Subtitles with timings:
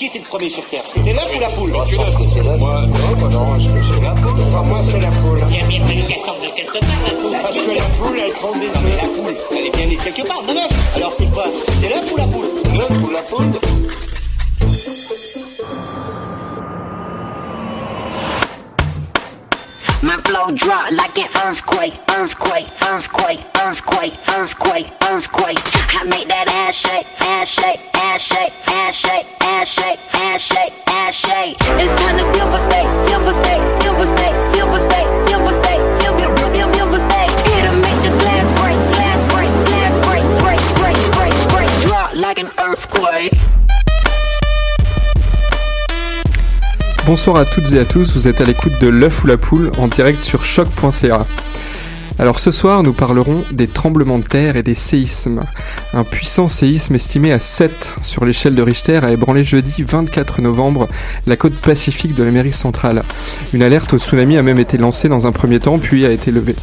[0.00, 0.82] Qui était le premier sur Terre?
[0.86, 1.72] C'était l'œuf ou la poule?
[1.86, 2.58] Tu l'œuf.
[2.58, 5.38] Moi, non, moi non, est-ce que c'est la poule Enfin, moi, c'est la poule.
[5.50, 7.36] Il y a bien fallu qu'elle sorte de quelque part, la poule.
[7.42, 8.96] Parce que la poule, elle prend des œufs.
[8.96, 10.96] La poule, elle est bien née quelque part, de l'œuf.
[10.96, 11.44] Alors c'est quoi?
[11.82, 12.46] C'est l'œuf ou la poule?
[12.78, 13.52] L'œuf ou la poule
[20.10, 25.58] My flow drop like an earthquake, earthquake, earthquake, earthquake, earthquake, earthquake.
[25.94, 30.74] I make that ass shake, ass shake, ass shake, ass shake, ass shake, ass shake,
[30.88, 31.56] ass shake.
[31.78, 37.30] It's time to devastate, devastate, devastate, devastate, devastate, devastate, devastate.
[37.54, 41.70] It'll make the glass break, glass break, glass break, break, break, break, break.
[41.86, 43.30] Drop like an earthquake.
[47.06, 49.70] Bonsoir à toutes et à tous, vous êtes à l'écoute de l'œuf ou la poule
[49.78, 51.26] en direct sur choc.ca.
[52.20, 55.40] Alors ce soir, nous parlerons des tremblements de terre et des séismes.
[55.94, 60.86] Un puissant séisme estimé à 7 sur l'échelle de Richter a ébranlé jeudi 24 novembre
[61.26, 63.04] la côte pacifique de l'Amérique centrale.
[63.54, 66.30] Une alerte au tsunami a même été lancée dans un premier temps, puis a été
[66.30, 66.56] levée.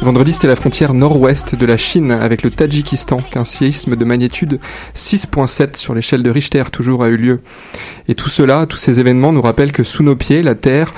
[0.00, 4.60] Vendredi, c'était la frontière nord-ouest de la Chine avec le Tadjikistan qu'un séisme de magnitude
[4.94, 7.40] 6.7 sur l'échelle de Richter toujours a eu lieu.
[8.08, 10.92] Et tout cela, tous ces événements nous rappellent que sous nos pieds, la Terre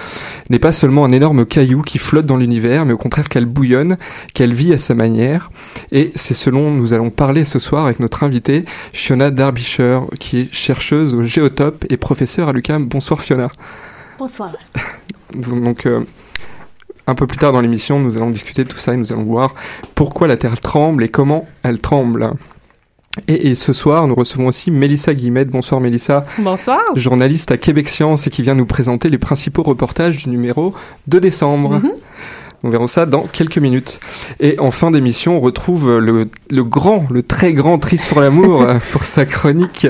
[0.50, 3.87] n'est pas seulement un énorme caillou qui flotte dans l'univers, mais au contraire qu'elle bouillonne,
[4.34, 5.50] qu'elle vit à sa manière.
[5.92, 10.40] Et c'est ce dont nous allons parler ce soir avec notre invitée, Fiona Derbyshire, qui
[10.40, 12.86] est chercheuse au Géotope et professeure à l'UQAM.
[12.86, 13.48] Bonsoir Fiona.
[14.18, 14.52] Bonsoir.
[15.34, 16.00] Donc, euh,
[17.06, 19.24] un peu plus tard dans l'émission, nous allons discuter de tout ça et nous allons
[19.24, 19.54] voir
[19.94, 22.32] pourquoi la Terre tremble et comment elle tremble.
[23.26, 25.48] Et, et, ce soir, nous recevons aussi Mélissa Guillemette.
[25.48, 26.24] Bonsoir Mélissa.
[26.38, 26.80] Bonsoir.
[26.94, 30.74] Journaliste à Québec Science et qui vient nous présenter les principaux reportages du numéro
[31.06, 31.80] de décembre.
[31.80, 31.92] Mm -hmm.
[32.64, 34.00] Nous verrons ça dans quelques minutes.
[34.40, 39.04] Et en fin d'émission, on retrouve le, le, grand, le très grand Tristan Lamour pour
[39.04, 39.86] sa chronique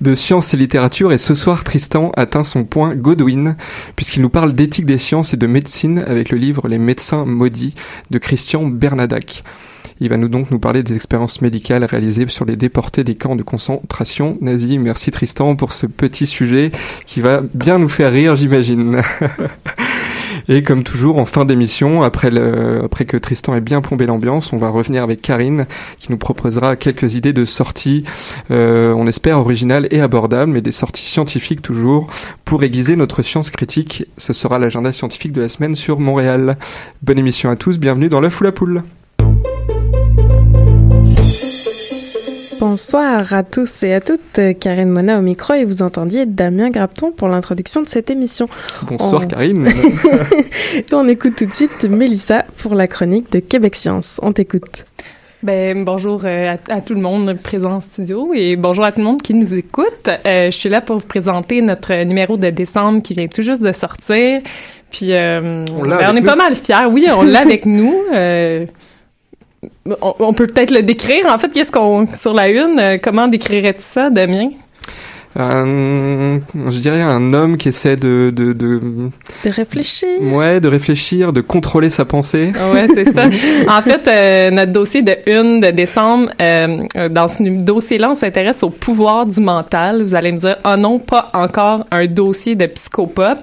[0.00, 1.12] de sciences et littérature.
[1.12, 3.56] Et ce soir, Tristan atteint son point Godwin,
[3.96, 7.74] puisqu'il nous parle d'éthique des sciences et de médecine avec le livre Les médecins maudits
[8.10, 9.42] de Christian Bernadac.
[9.98, 13.34] Il va nous donc nous parler des expériences médicales réalisées sur les déportés des camps
[13.34, 14.78] de concentration nazis.
[14.78, 16.70] Merci Tristan pour ce petit sujet
[17.06, 19.00] qui va bien nous faire rire, j'imagine.
[20.48, 22.30] Et comme toujours, en fin d'émission, après,
[22.84, 25.66] après que Tristan ait bien plombé l'ambiance, on va revenir avec Karine
[25.98, 28.04] qui nous proposera quelques idées de sorties,
[28.50, 32.08] euh, on espère originales et abordables, mais des sorties scientifiques toujours,
[32.44, 34.04] pour aiguiser notre science critique.
[34.18, 36.56] Ce sera l'agenda scientifique de la semaine sur Montréal.
[37.02, 38.82] Bonne émission à tous, bienvenue dans l'œuf ou la poule.
[42.68, 44.40] Bonsoir à tous et à toutes.
[44.58, 48.48] Karine Mona au micro et vous entendiez Damien Grapton pour l'introduction de cette émission.
[48.82, 49.68] Bonsoir On- Karine.
[50.92, 54.18] On écoute tout de suite Mélissa pour la chronique de Québec Science.
[54.20, 54.84] On t'écoute.
[55.44, 58.98] Ben, bonjour euh, à, à tout le monde présent en studio et bonjour à tout
[58.98, 60.08] le monde qui nous écoute.
[60.26, 63.62] Euh, je suis là pour vous présenter notre numéro de décembre qui vient tout juste
[63.62, 64.40] de sortir.
[64.90, 66.26] Puis euh, On l'a ben, on est nous.
[66.26, 66.86] pas mal fiers.
[66.90, 67.94] Oui, on l'a avec nous.
[70.00, 71.26] On, on peut peut-être le décrire.
[71.26, 74.50] En fait, qu'est-ce qu'on sur la une euh, Comment décrirais-tu ça, Damien?
[75.38, 76.40] Un-
[76.70, 78.80] je dirais un homme qui essaie de, de, de,
[79.44, 80.08] De réfléchir.
[80.20, 82.52] ouais, de réfléchir, de contrôler sa pensée.
[82.58, 83.26] Ah Ouais, c'est ça.
[83.68, 88.14] En fait, euh, notre dossier de une de décembre, euh, euh, dans ce dossier-là, on
[88.14, 90.02] s'intéresse au pouvoir du mental.
[90.02, 93.38] Vous allez me dire, oh non, pas encore un dossier de psychopop.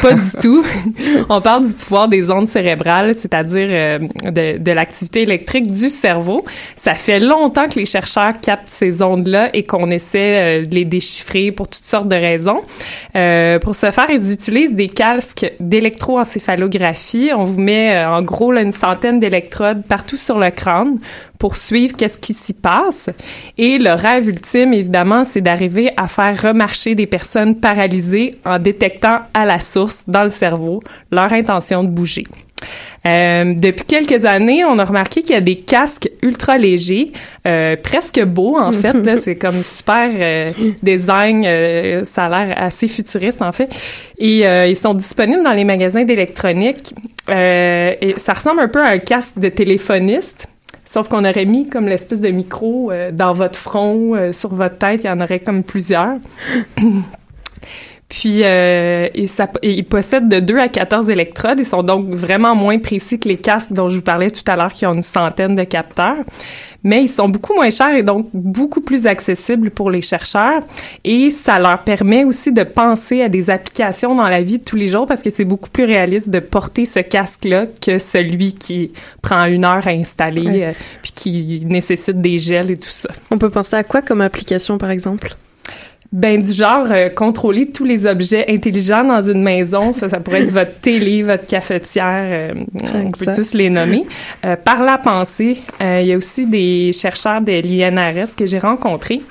[0.00, 0.64] Pas du tout.
[1.28, 6.44] on parle du pouvoir des ondes cérébrales, c'est-à-dire euh, de, de l'activité électrique du cerveau.
[6.76, 11.31] Ça fait longtemps que les chercheurs captent ces ondes-là et qu'on essaie de les déchiffrer
[11.54, 12.60] pour toutes sortes de raisons.
[13.16, 17.30] Euh, pour ce faire, ils utilisent des casques d'électroencéphalographie.
[17.34, 20.98] On vous met euh, en gros une centaine d'électrodes partout sur le crâne
[21.42, 23.10] pour suivre qu'est-ce qui s'y passe.
[23.58, 29.22] Et le rêve ultime, évidemment, c'est d'arriver à faire remarcher des personnes paralysées en détectant
[29.34, 32.28] à la source, dans le cerveau, leur intention de bouger.
[33.08, 37.10] Euh, depuis quelques années, on a remarqué qu'il y a des casques ultra légers,
[37.48, 38.92] euh, presque beaux en fait.
[38.92, 40.50] là, c'est comme super euh,
[40.80, 43.68] design, euh, ça a l'air assez futuriste en fait.
[44.16, 46.94] Et euh, ils sont disponibles dans les magasins d'électronique.
[47.28, 50.46] Euh, et ça ressemble un peu à un casque de téléphoniste.
[50.92, 54.76] Sauf qu'on aurait mis comme l'espèce de micro euh, dans votre front, euh, sur votre
[54.76, 56.18] tête, il y en aurait comme plusieurs.
[58.10, 61.58] Puis, euh, ils possèdent de 2 à 14 électrodes.
[61.60, 64.54] Ils sont donc vraiment moins précis que les casques dont je vous parlais tout à
[64.54, 66.18] l'heure, qui ont une centaine de capteurs.
[66.84, 70.60] Mais ils sont beaucoup moins chers et donc beaucoup plus accessibles pour les chercheurs.
[71.04, 74.76] Et ça leur permet aussi de penser à des applications dans la vie de tous
[74.76, 78.92] les jours parce que c'est beaucoup plus réaliste de porter ce casque-là que celui qui
[79.22, 80.64] prend une heure à installer Ouais.
[80.66, 83.08] euh, puis qui nécessite des gels et tout ça.
[83.30, 85.36] On peut penser à quoi comme application, par exemple?
[86.12, 90.42] Ben du genre euh, contrôler tous les objets intelligents dans une maison, ça ça pourrait
[90.42, 92.64] être votre télé, votre cafetière, euh,
[92.94, 93.34] on peut ça.
[93.34, 94.04] tous les nommer.
[94.44, 98.58] Euh, par la pensée, euh, il y a aussi des chercheurs de l'INRS que j'ai
[98.58, 99.22] rencontrés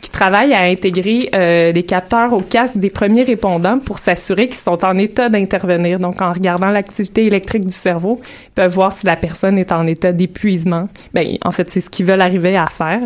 [0.00, 4.56] qui travaillent à intégrer euh, des capteurs au casque des premiers répondants pour s'assurer qu'ils
[4.56, 5.98] sont en état d'intervenir.
[5.98, 9.86] Donc en regardant l'activité électrique du cerveau, ils peuvent voir si la personne est en
[9.86, 10.88] état d'épuisement.
[11.12, 13.00] Ben en fait, c'est ce qu'ils veulent arriver à faire.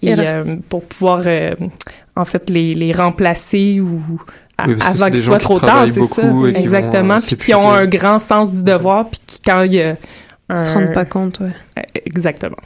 [0.00, 1.54] Et euh, pour pouvoir euh,
[2.18, 4.00] en fait les, les remplacer ou
[4.58, 6.22] à- Oui, avant qu'il soit qui trop tard, c'est ça.
[6.54, 7.18] Exactement.
[7.18, 9.96] Puis qui ont un grand sens du devoir, puis qui quand il y a un...
[10.56, 11.52] Ils se rendent pas compte, ouais.
[11.78, 12.56] Euh, Exactement.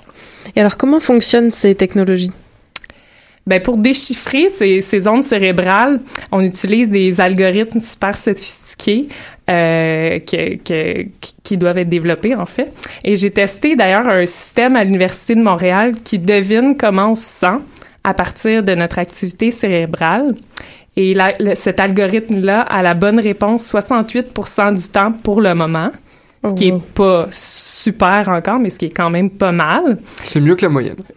[0.56, 2.30] Et alors, comment fonctionnent ces technologies?
[3.44, 5.98] Ben pour déchiffrer ces, ces ondes cérébrales,
[6.30, 9.08] on utilise des algorithmes super sophistiqués
[9.50, 12.72] euh, que, que- qui- qui doivent être développés en fait.
[13.02, 17.24] Et j'ai testé d'ailleurs un système à l'université de Montréal qui devine comment on se
[17.24, 17.58] sent
[18.04, 20.34] à partir de notre activité cérébrale.
[20.96, 25.90] Et là, le- cet algorithme-là a la bonne réponse 68% du temps pour le moment,
[26.44, 29.98] ce Oh, qui est pas super encore, mais ce qui est quand même pas mal.
[30.24, 30.96] C'est mieux que la moyenne.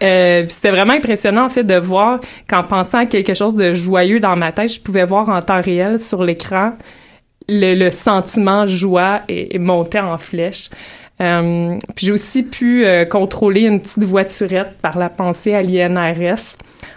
[0.00, 4.20] Euh, c'était vraiment impressionnant en fait de voir qu'en pensant à quelque chose de joyeux
[4.20, 6.74] dans ma tête, je pouvais voir en temps réel sur l'écran
[7.48, 10.70] le, le sentiment joie et, et monter en flèche.
[11.20, 16.56] Euh, puis j'ai aussi pu euh, contrôler une petite voiturette par la pensée à l'INRS.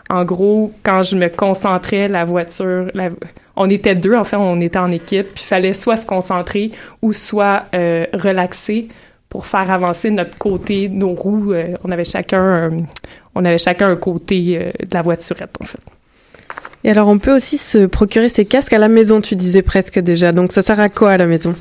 [0.10, 3.10] En gros, quand je me concentrais, la voiture, la-
[3.56, 6.72] on était deux, en fait, on était en équipe, puis il fallait soit se concentrer
[7.02, 8.90] ou soit euh, relaxer
[9.30, 11.54] pour faire avancer notre côté, nos roues.
[11.54, 12.78] euh, on avait chacun, un-
[13.34, 15.80] on avait chacun un côté euh, de la voiturette, en fait.
[16.84, 20.00] Et alors, on peut aussi se procurer ces casques à la maison, tu disais presque
[20.00, 20.32] déjà.
[20.32, 21.56] Donc, ça sert à quoi à la maison?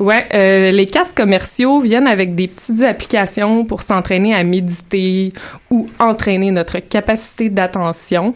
[0.00, 5.34] Ouais, euh, les casques commerciaux viennent avec des petites applications pour s'entraîner à méditer
[5.70, 8.34] ou entraîner notre capacité d'attention.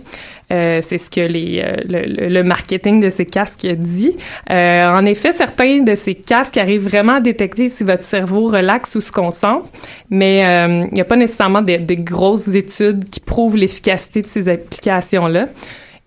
[0.53, 4.15] Euh, c'est ce que les, euh, le, le- marketing de ces casques dit.
[4.53, 8.95] Euh, en effet, certains de ces casques arrivent vraiment à détecter si votre cerveau relaxe
[8.95, 9.67] ou se concentre,
[10.11, 14.27] mais euh, il n'y a pas nécessairement de, de grosses études qui prouvent l'efficacité de
[14.27, 15.47] ces applications-là.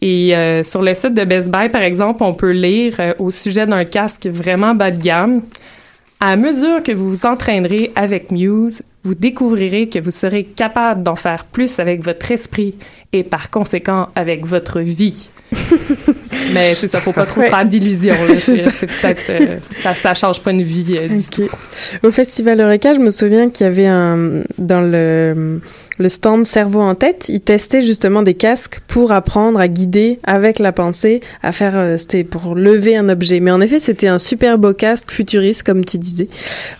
[0.01, 3.31] Et euh, sur le site de Best Buy, par exemple, on peut lire euh, au
[3.31, 5.41] sujet d'un casque vraiment bas de gamme.
[6.19, 11.15] À mesure que vous vous entraînerez avec Muse, vous découvrirez que vous serez capable d'en
[11.15, 12.75] faire plus avec votre esprit
[13.13, 15.29] et par conséquent avec votre vie.
[16.53, 18.15] Mais c'est ça, faut pas trop se faire d'illusions.
[18.37, 21.49] C'est peut-être euh, ça, ça change pas une vie euh, du tout.
[22.03, 25.59] Au Festival Eureka, je me souviens qu'il y avait un dans le
[25.99, 30.59] le stand cerveau en tête, ils testaient justement des casques pour apprendre à guider avec
[30.59, 33.39] la pensée, à faire euh, c'était pour lever un objet.
[33.39, 36.27] Mais en effet, c'était un super beau casque futuriste comme tu disais.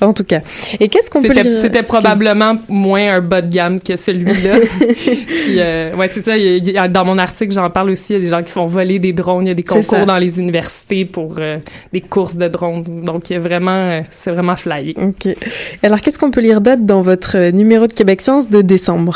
[0.02, 0.42] En tout cas.
[0.80, 1.58] Et qu'est-ce qu'on peut lire?
[1.58, 4.60] c'était probablement moins un bas de gamme que celui-là.
[5.06, 6.38] Puis, euh, ouais, c'est ça.
[6.38, 8.14] y a- dans mon article, j'en parle aussi.
[8.14, 9.46] Il y a des gens qui font voler des drones.
[9.46, 11.58] Il y a des concours dans les universités pour euh,
[11.92, 12.84] des courses de drones.
[13.04, 14.96] Donc, il y a vraiment, c'est vraiment flyé.
[15.02, 15.34] Ok.
[15.84, 19.07] Alors, qu'est-ce qu'on peut lire d'autre dans votre numéro de Québec Science de décembre?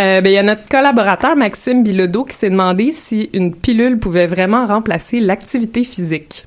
[0.00, 3.98] Euh, ben, il y a notre collaborateur Maxime Bilodeau qui s'est demandé si une pilule
[3.98, 6.44] pouvait vraiment remplacer l'activité physique.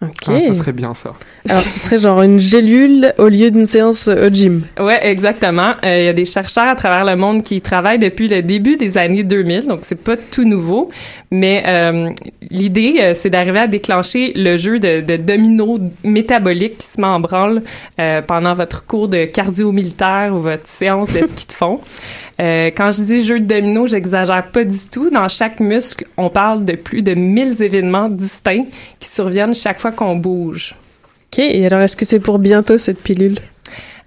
[0.00, 0.28] Ok.
[0.28, 1.10] Ah, ça serait bien ça.
[1.48, 4.62] Alors, ce serait genre une gélule au lieu d'une séance au gym.
[4.78, 5.72] Ouais, exactement.
[5.84, 8.76] Euh, Il y a des chercheurs à travers le monde qui travaillent depuis le début
[8.76, 10.88] des années 2000, donc c'est pas tout nouveau.
[11.32, 12.10] Mais euh,
[12.48, 17.06] l'idée, euh, c'est d'arriver à déclencher le jeu de, de domino métabolique qui se met
[17.08, 17.62] en branle
[17.98, 21.80] euh, pendant votre cours de cardio militaire ou votre séance de ski de fond.
[22.40, 25.10] Euh, quand je dis jeu de domino, j'exagère pas du tout.
[25.10, 28.66] Dans chaque muscle, on parle de plus de 1000 événements distincts
[29.00, 30.76] qui surviennent chaque fois qu'on bouge.
[31.32, 31.40] Ok.
[31.40, 33.38] Et alors, est-ce que c'est pour bientôt cette pilule?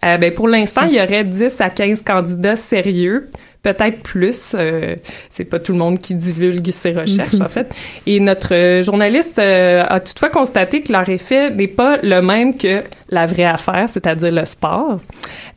[0.05, 3.29] Euh, ben, pour l'instant, il y aurait 10 à 15 candidats sérieux.
[3.63, 4.53] Peut-être plus.
[4.55, 4.95] Euh,
[5.29, 7.71] c'est pas tout le monde qui divulgue ses recherches, en fait.
[8.07, 12.57] Et notre euh, journaliste euh, a toutefois constaté que leur effet n'est pas le même
[12.57, 14.99] que la vraie affaire, c'est-à-dire le sport,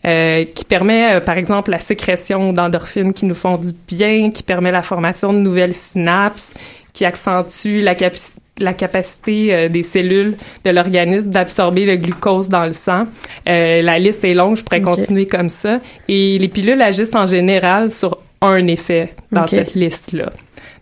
[0.07, 4.43] euh, qui permet, euh, par exemple, la sécrétion d'endorphines qui nous font du bien, qui
[4.43, 6.53] permet la formation de nouvelles synapses,
[6.93, 12.65] qui accentue la capacité la capacité euh, des cellules de l'organisme d'absorber le glucose dans
[12.65, 13.07] le sang.
[13.49, 15.81] Euh, la liste est longue, je pourrais continuer comme ça.
[16.09, 20.33] Et les pilules agissent en général sur un effet dans cette liste-là.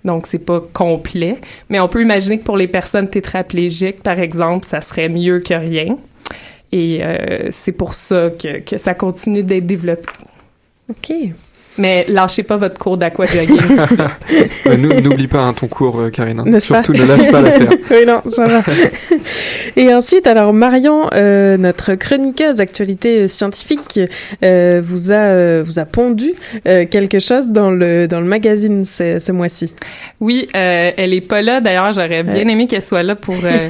[0.05, 1.37] Donc, c'est pas complet.
[1.69, 5.55] Mais on peut imaginer que pour les personnes tétraplégiques, par exemple, ça serait mieux que
[5.55, 5.97] rien.
[6.73, 10.09] Et euh, c'est pour ça que, que ça continue d'être développé.
[10.91, 11.13] Ok.
[11.79, 13.59] Mais lâchez pas votre cours d'aquajogging.
[14.67, 16.43] Euh, N'oublie pas hein, ton cours, euh, Karina.
[16.45, 16.83] N'est-ce pas?
[16.83, 17.69] Surtout ne lâche pas l'affaire.
[17.91, 18.63] oui, non, ça va.
[19.77, 24.01] Et ensuite, alors Marion, euh, notre chroniqueuse actualité scientifique,
[24.45, 26.35] euh, vous a euh, vous a pondu
[26.67, 29.75] euh, quelque chose dans le dans le magazine ce, ce mois-ci.
[30.21, 31.61] Oui, euh, elle est pas là.
[31.61, 33.69] D'ailleurs, j'aurais bien aimé qu'elle soit là pour euh,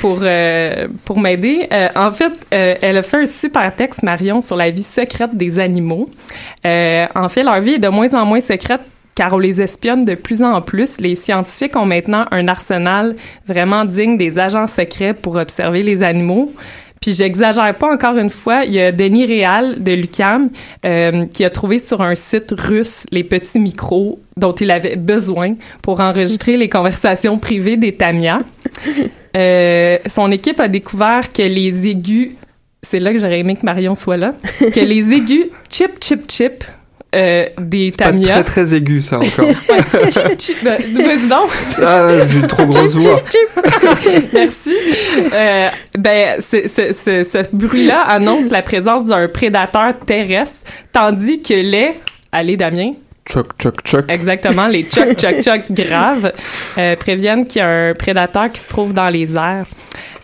[0.00, 1.68] pour euh, pour m'aider.
[1.72, 5.36] Euh, en fait, euh, elle a fait un super texte Marion sur la vie secrète
[5.36, 6.08] des animaux.
[6.66, 8.82] Euh, en fait, leur vie est de moins en moins secrète
[9.14, 11.00] car on les espionne de plus en plus.
[11.00, 16.52] Les scientifiques ont maintenant un arsenal vraiment digne des agents secrets pour observer les animaux.
[17.00, 20.50] Puis j'exagère pas encore une fois, il y a Denis Réal de l'UQAM
[20.86, 25.56] euh, qui a trouvé sur un site russe les petits micros dont il avait besoin
[25.82, 28.40] pour enregistrer les conversations privées des tamias.
[29.34, 32.32] Euh, son équipe a découvert que les aigus,
[32.82, 36.64] c'est là que j'aurais aimé que Marion soit là, que les aigus chip chip chip
[37.14, 38.42] euh, des Pas tamias.
[38.42, 39.48] très très aigu ça encore.
[40.10, 41.50] chip chip, ben, vas-y donc.
[41.84, 43.22] ah, j'ai une trop grosse voix.
[44.32, 44.74] Merci.
[45.32, 50.60] Euh, ben, ce, ce, ce, ce bruit-là annonce la présence d'un prédateur terrestre,
[50.92, 51.92] tandis que les...
[52.32, 52.92] Allez, Damien.
[53.30, 54.04] Choc choc choc.
[54.08, 56.32] Exactement, les choc choc choc graves
[56.76, 59.66] euh, préviennent qu'il y a un prédateur qui se trouve dans les airs.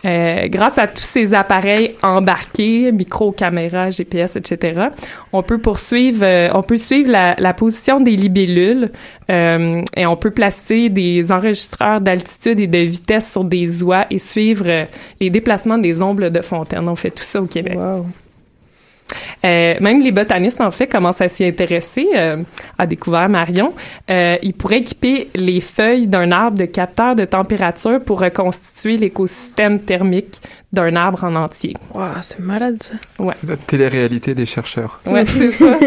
[0.05, 4.89] Euh, grâce à tous ces appareils embarqués, micro, caméra, GPS, etc.,
[5.33, 8.91] on peut poursuivre, euh, on peut suivre la, position des libellules
[9.29, 14.19] euh, et on peut placer des enregistreurs d'altitude et de vitesse sur des oies et
[14.19, 14.85] suivre euh,
[15.19, 16.87] les déplacements des ombres de fontaine.
[16.87, 17.77] On fait tout ça au Québec.
[19.45, 22.43] Euh, même les botanistes, en fait, commencent à s'y intéresser, euh,
[22.77, 23.73] a découvert Marion.
[24.09, 29.79] Euh, ils pourraient équiper les feuilles d'un arbre de capteurs de température pour reconstituer l'écosystème
[29.79, 31.75] thermique d'un arbre en entier.
[31.95, 32.95] Wow, c'est malade ça.
[33.17, 33.33] Ouais.
[33.47, 34.99] La télé-réalité des chercheurs.
[35.05, 35.77] Ouais, c'est ça.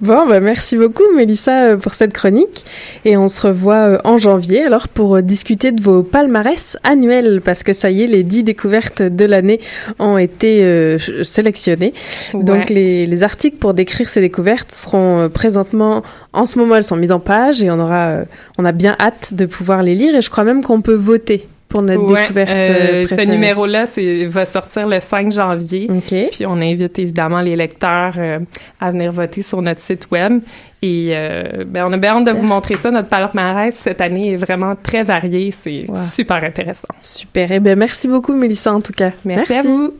[0.00, 2.64] Bon, bah merci beaucoup Mélissa euh, pour cette chronique
[3.04, 7.40] et on se revoit euh, en janvier alors pour euh, discuter de vos palmarès annuels
[7.44, 9.60] parce que ça y est, les dix découvertes de l'année
[9.98, 11.92] ont été euh, sélectionnées.
[12.32, 12.44] Ouais.
[12.44, 16.96] Donc les, les articles pour décrire ces découvertes seront présentement, en ce moment elles sont
[16.96, 18.24] mises en page et on aura, euh,
[18.58, 21.48] on a bien hâte de pouvoir les lire et je crois même qu'on peut voter
[21.68, 25.88] pour notre Ouais, découverte euh, euh, ce numéro-là c'est- va sortir le 5 janvier.
[26.06, 28.38] Puis on invite évidemment les lecteurs euh,
[28.80, 30.40] à venir voter sur notre site web.
[30.82, 32.90] Et euh, ben, on a bien hâte de vous montrer ça.
[32.90, 35.50] Notre palmarès cette année est vraiment très varié.
[35.50, 35.96] C'est Wow.
[36.10, 36.88] super intéressant.
[37.00, 37.50] Super.
[37.50, 39.10] Eh ben merci beaucoup Mélissa en tout cas.
[39.24, 39.92] Merci à vous.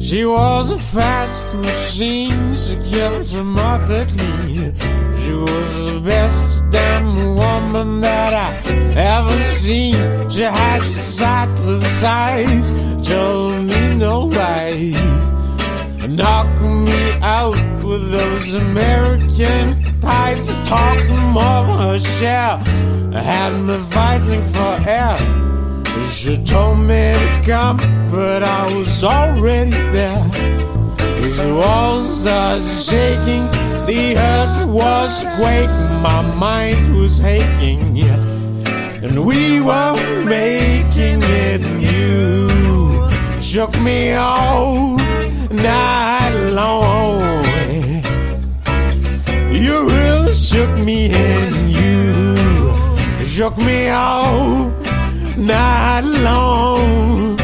[0.00, 4.72] She was a fast machine, she kept her markedly.
[5.28, 8.48] She was the best damn woman that I
[8.96, 9.94] ever seen.
[10.30, 12.70] She had sightless eyes,
[13.06, 14.96] told me no lies.
[16.08, 21.98] Knocking me out with those American ties, talking than her.
[23.12, 25.18] I had me fighting for air.
[26.10, 27.76] She told me to come,
[28.10, 30.24] but I was already there.
[31.38, 33.46] The walls are shaking,
[33.88, 37.98] the earth was quaking, my mind was aching.
[39.02, 43.08] And we were making it, you
[43.40, 44.98] shook me all
[45.50, 47.42] night long.
[49.50, 54.68] You really shook me, and you shook me all
[55.38, 57.36] night long.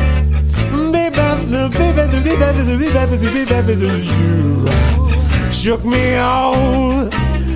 [0.93, 1.17] Baby,
[1.51, 4.94] baby, baby, baby, baby, baby, baby, you
[5.65, 7.09] shook me all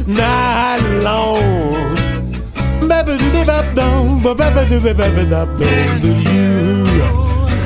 [0.07, 1.95] night long.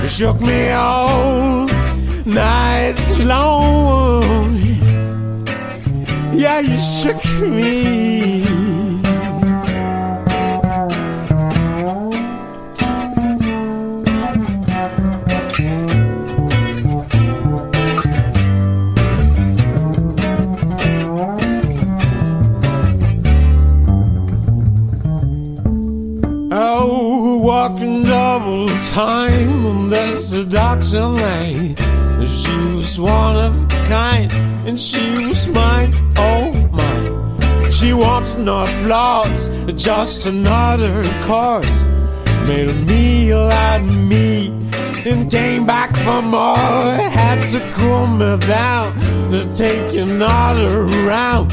[0.02, 1.66] You shook me all
[2.26, 4.56] night long.
[6.34, 8.71] Yeah, you shook me.
[28.92, 31.74] Time on the seduction lane.
[32.26, 34.30] She was one of a kind,
[34.66, 37.72] and she was mine, oh mine.
[37.72, 41.86] She wanted no applause, just another chorus.
[42.46, 44.48] Made a meal out of me,
[45.06, 46.58] and came back for more.
[47.20, 48.92] Had to cool me down
[49.30, 51.50] to take another round.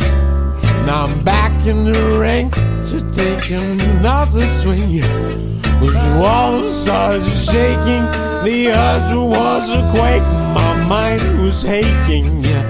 [0.86, 2.51] Now I'm back in the ring
[2.89, 5.60] to take another swing.
[5.81, 8.05] With the walls started shaking,
[8.43, 12.65] the earth was a quake, my mind was aching, yeah.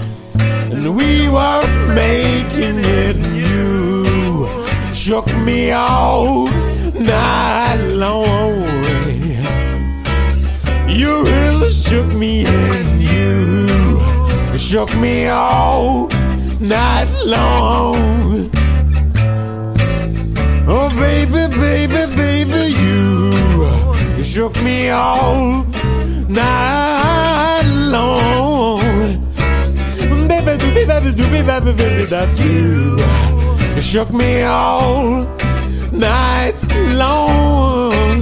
[0.71, 4.47] And we were making it, and you
[4.93, 6.47] shook me all
[6.93, 8.63] night long.
[10.87, 16.07] You really shook me, and you shook me all
[16.59, 18.51] night long.
[20.71, 22.75] Oh, baby, baby, baby,
[24.29, 25.63] shook me all
[26.29, 28.79] night long.
[30.27, 35.25] Baby, do baby, do baby, baby, baby, that you shook me all
[35.91, 36.59] night
[36.93, 38.21] long.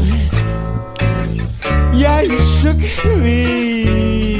[1.93, 2.79] Yeah, you shook
[3.19, 4.37] me.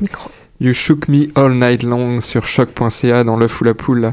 [0.00, 0.29] Micro.
[0.60, 4.12] You Shook Me All Night Long sur choc.ca dans l'œuf ou la poule.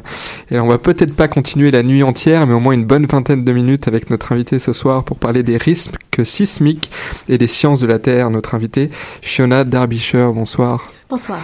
[0.50, 3.44] Et on va peut-être pas continuer la nuit entière, mais au moins une bonne vingtaine
[3.44, 6.90] de minutes avec notre invité ce soir pour parler des risques sismiques
[7.28, 8.30] et des sciences de la Terre.
[8.30, 8.90] Notre invité,
[9.22, 10.90] Fiona Derbyshire, bonsoir.
[11.10, 11.40] Bonsoir.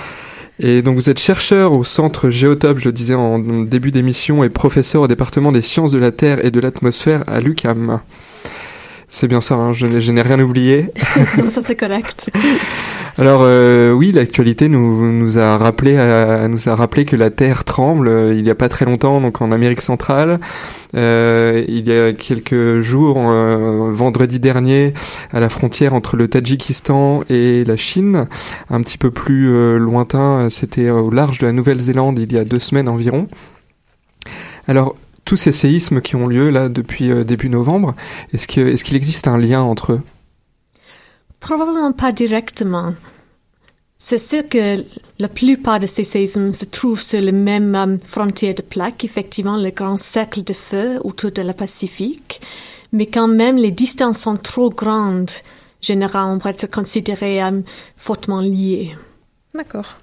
[0.59, 5.01] Et donc vous êtes chercheur au centre Géotope, je disais en début d'émission, et professeur
[5.01, 7.99] au département des sciences de la Terre et de l'atmosphère à l'UCAM.
[9.09, 10.89] C'est bien ça, hein, je, n'ai- rien oublié.
[11.37, 12.29] Donc ça c'est correct.
[13.19, 17.63] Alors euh, oui, l'actualité nous, nous a rappelé euh, nous a rappelé que la Terre
[17.63, 20.39] tremble euh, il y a pas très longtemps, donc en Amérique centrale.
[20.95, 24.93] Il y a quelques jours, vendredi dernier,
[25.32, 28.28] à la frontière entre le Tadjikistan et la Chine,
[28.69, 32.60] un petit peu plus lointain, c'était au large de la Nouvelle-Zélande il y a deux
[32.60, 33.28] semaines environ.
[34.67, 34.95] Alors
[35.26, 37.95] tous ces séismes qui ont lieu là depuis début novembre,
[38.34, 40.02] est-ce qu'il existe un lien entre eux?
[41.43, 42.93] Probablement pas directement.
[43.97, 44.82] C'est sûr que
[45.19, 49.58] la plupart de ces séismes se trouvent sur les mêmes euh, frontières de plaques, effectivement,
[49.58, 52.39] le grand cercle de feu autour de la Pacifique.
[52.93, 55.32] Mais quand même, les distances sont trop grandes.
[55.82, 57.60] Généralement, pourrait être considérés euh,
[57.97, 58.95] fortement liés.
[59.53, 59.97] D'accord.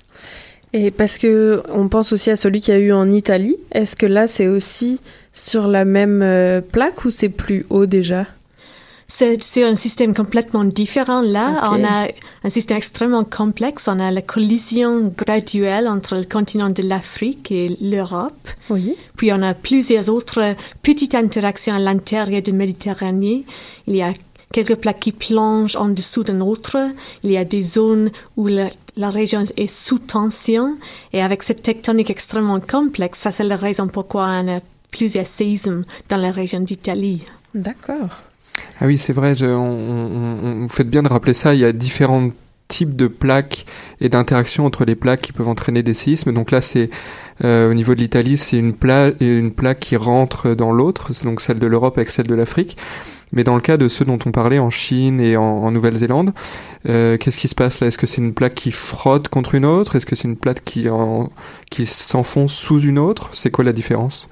[0.75, 3.97] Et parce que on pense aussi à celui qu'il y a eu en Italie, est-ce
[3.97, 5.01] que là c'est aussi
[5.33, 8.27] sur la même euh, plaque ou c'est plus haut déjà?
[9.13, 11.21] C'est un système complètement différent.
[11.21, 12.07] Là, on a
[12.45, 13.89] un système extrêmement complexe.
[13.89, 18.49] On a la collision graduelle entre le continent de l'Afrique et l'Europe.
[18.71, 18.95] Oui.
[19.17, 23.45] Puis on a plusieurs autres petites interactions à l'intérieur de Méditerranée.
[23.89, 24.13] Il y a
[24.53, 26.79] quelques plaques qui plongent en dessous d'un autre.
[27.25, 30.77] Il y a des zones où la, la région est sous tension.
[31.13, 34.61] Et avec cette tectonique extrêmement complexe, ça c'est la raison pourquoi on a
[34.93, 37.25] plusieurs séismes dans la région d'Italie.
[37.55, 38.11] D'accord.
[38.81, 42.33] Ah oui, c'est vrai, je- vous faites bien de rappeler ça, il y a différentes
[42.69, 43.67] types de plaques
[44.01, 46.33] et d'interactions entre les plaques qui peuvent entraîner des séismes.
[46.33, 46.89] Donc là, c'est
[47.45, 48.75] euh, au niveau de l'Italie, c'est une,
[49.21, 52.77] une plaque qui rentre dans l'autre, donc celle de l'Europe avec celle de l'Afrique.
[53.33, 56.33] Mais dans le cas de ceux dont on parlait en Chine et en, Nouvelle-Zélande,
[56.89, 57.87] euh, qu'est-ce qui se passe là?
[57.87, 59.97] Est-ce que c'est une plaque qui frotte contre une autre?
[59.97, 60.89] Est-ce que c'est une plaque qui,
[61.71, 63.31] qui s'enfonce sous une autre?
[63.33, 64.29] C'est quoi la différence?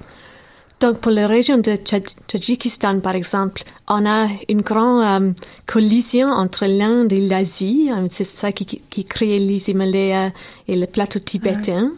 [0.79, 5.33] Donc, pour la région de Tadjikistan, par exemple, on a une grande euh,
[5.65, 7.89] collision entre l'Inde et l'Asie.
[7.91, 10.31] Euh, C'est ça qui, crée les Himalayas
[10.69, 11.91] et le plateau tibétain.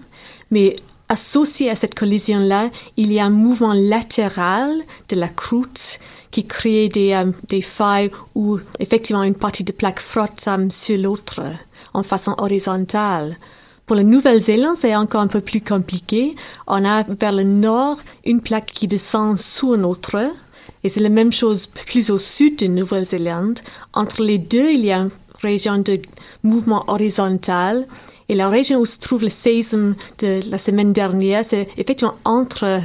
[0.50, 0.76] Mais
[1.10, 6.00] associé à cette collision-là, il y a un mouvement latéral de la croûte
[6.32, 10.98] qui crée des, euh, des failles où effectivement une partie de plaque frotte euh, sur
[10.98, 11.42] l'autre
[11.94, 13.36] en façon horizontale.
[13.92, 16.38] Pour la Nouvelle-Zélande, c'est encore un peu plus compliqué.
[16.66, 20.32] On a vers le nord une plaque qui descend sous une autre.
[20.86, 23.60] Et c'est la même chose plus au sud de Nouvelle-Zélande.
[23.92, 25.10] Entre les deux, il y a une
[25.42, 26.00] région de
[26.42, 27.86] mouvement horizontal.
[28.30, 32.80] Et la région où se trouve le séisme de la semaine dernière, c'est effectivement entre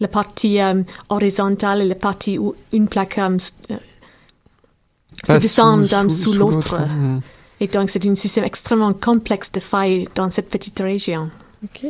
[0.00, 6.22] la partie euh, horizontale et la partie où une plaque euh, se descend sous- sous-
[6.22, 6.76] sous, sous l'autre.
[7.60, 11.30] Et donc, c'est un système extrêmement complexe de failles dans cette petite région.
[11.64, 11.86] Ok.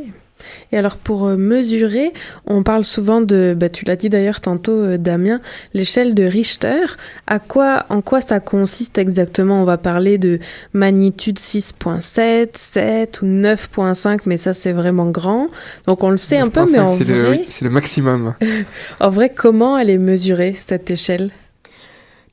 [0.73, 2.13] Et alors pour euh, mesurer,
[2.47, 5.41] on parle souvent de, bah, tu l'as dit d'ailleurs tantôt euh, Damien,
[5.75, 6.87] l'échelle de Richter.
[7.27, 9.61] À quoi, en quoi ça consiste exactement?
[9.61, 10.39] On va parler de
[10.73, 15.49] magnitude 6.7, 7 ou 9.5, mais ça c'est vraiment grand.
[15.87, 18.35] Donc on le sait un peu, mais 9.5, en le, vrai, oui, c'est le maximum.
[19.01, 21.31] en vrai, comment elle est mesurée cette échelle?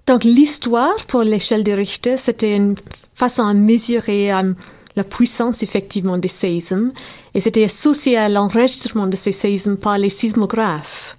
[0.08, 2.76] Donc, l'histoire pour l'échelle de Richter, c'était une
[3.14, 4.54] façon à mesurer euh,
[4.96, 6.94] la puissance effectivement des séismes.
[7.34, 11.17] Et c'était associé à l'enregistrement de ces séismes par les sismographes.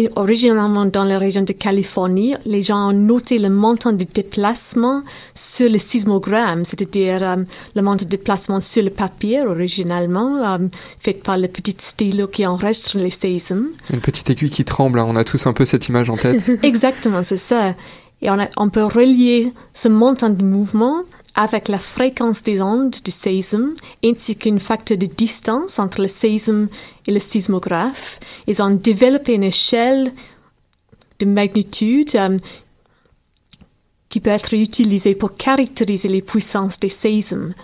[0.00, 5.02] Et originalement, dans la région de Californie, les gens ont noté le montant de déplacement
[5.34, 7.36] sur le sismogramme, c'est-à-dire euh,
[7.74, 10.58] le montant de déplacement sur le papier originalement, euh,
[11.00, 13.70] fait par le petit stylo qui enregistre les séismes.
[13.92, 15.06] Une petite aiguille qui tremble, hein.
[15.08, 16.48] on a tous un peu cette image en tête.
[16.62, 17.74] Exactement, c'est ça.
[18.22, 21.02] Et on, a- on peut relier ce montant de mouvement
[21.38, 23.74] avec la fréquence des ondes du séisme,
[24.04, 26.66] ainsi qu'un facteur de distance entre le séisme
[27.06, 28.18] et le sismographe.
[28.48, 30.12] Ils ont développé une échelle
[31.20, 32.36] de magnitude euh,
[34.08, 37.54] qui peut être utilisée pour caractériser les puissances des séismes.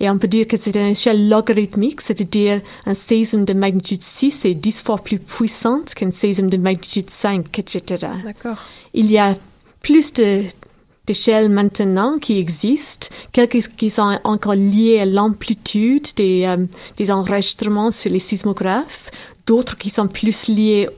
[0.00, 4.46] Et on peut dire que c'est une échelle logarithmique, c'est-à-dire un séisme de magnitude 6
[4.46, 8.06] est 10 fois plus puissante qu'un séisme de magnitude 5, etc.
[8.24, 8.64] D'accord.
[8.94, 9.34] Il y a
[9.82, 10.44] plus de
[11.08, 16.66] d'échelles maintenant qui existent, quelques qui sont encore liées à l'amplitude des, euh,
[16.96, 19.10] des enregistrements sur les sismographes,
[19.46, 20.88] d'autres qui sont plus liées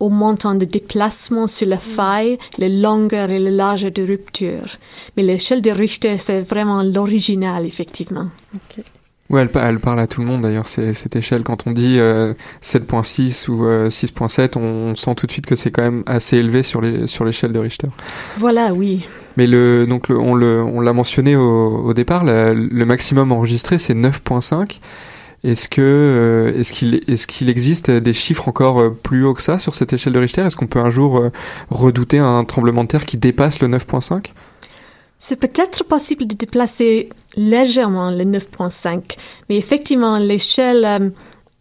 [0.00, 4.68] au montant de déplacement sur la faille, les longueurs et la largeur de rupture.
[5.16, 8.28] Mais l'échelle de Richter, c'est vraiment l'original, effectivement.
[9.28, 11.42] Ouais, elle, pa- elle parle à tout le monde d'ailleurs, cette échelle.
[11.44, 12.32] Quand on dit euh,
[12.64, 16.62] 7.6 ou euh, 6.7, on, sent tout de suite que c'est quand même assez élevé
[16.62, 17.88] sur les sur l'échelle de Richter.
[18.38, 19.04] Voilà, oui.
[19.40, 24.80] Mais le donc on le on l'a mentionné au, départ, le maximum enregistré c'est 9.5.
[25.44, 29.40] Est-ce que euh, est-ce qu'il est-ce qu'il existe des chiffres encore euh, plus hauts que
[29.40, 30.42] ça sur cette échelle de Richter?
[30.42, 31.30] Est-ce qu'on peut un jour euh,
[31.70, 34.26] redouter un tremblement de terre qui dépasse le 9.5
[35.16, 39.16] C'est peut-être possible de déplacer légèrement le 9.5,
[39.48, 41.14] mais effectivement, l'échelle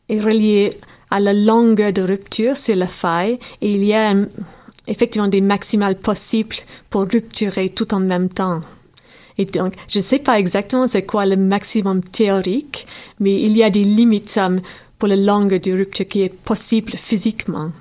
[0.10, 0.72] est reliée
[1.12, 4.26] à la longueur de rupture sur la faille et il y a euh,
[4.90, 6.56] effectivement des maximales possibles
[6.90, 8.62] pour rupturer tout en même temps.
[9.38, 12.86] Et donc, je ne sais pas exactement c'est quoi le maximum théorique,
[13.20, 14.60] mais il y a des limites euh,
[14.98, 17.72] pour la longueur de rupture qui est possible physiquement.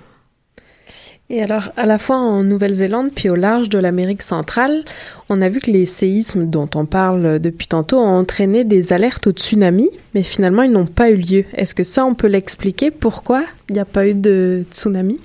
[1.30, 4.84] Et alors, à la fois en Nouvelle-Zélande puis au large de l'Amérique centrale,
[5.28, 9.26] on a vu que les séismes dont on parle depuis tantôt ont entraîné des alertes
[9.26, 11.44] au tsunami, mais finalement ils n'ont pas eu lieu.
[11.52, 12.90] Est-ce que ça, on peut l'expliquer?
[12.90, 15.18] Pourquoi il n'y a pas eu de tsunami?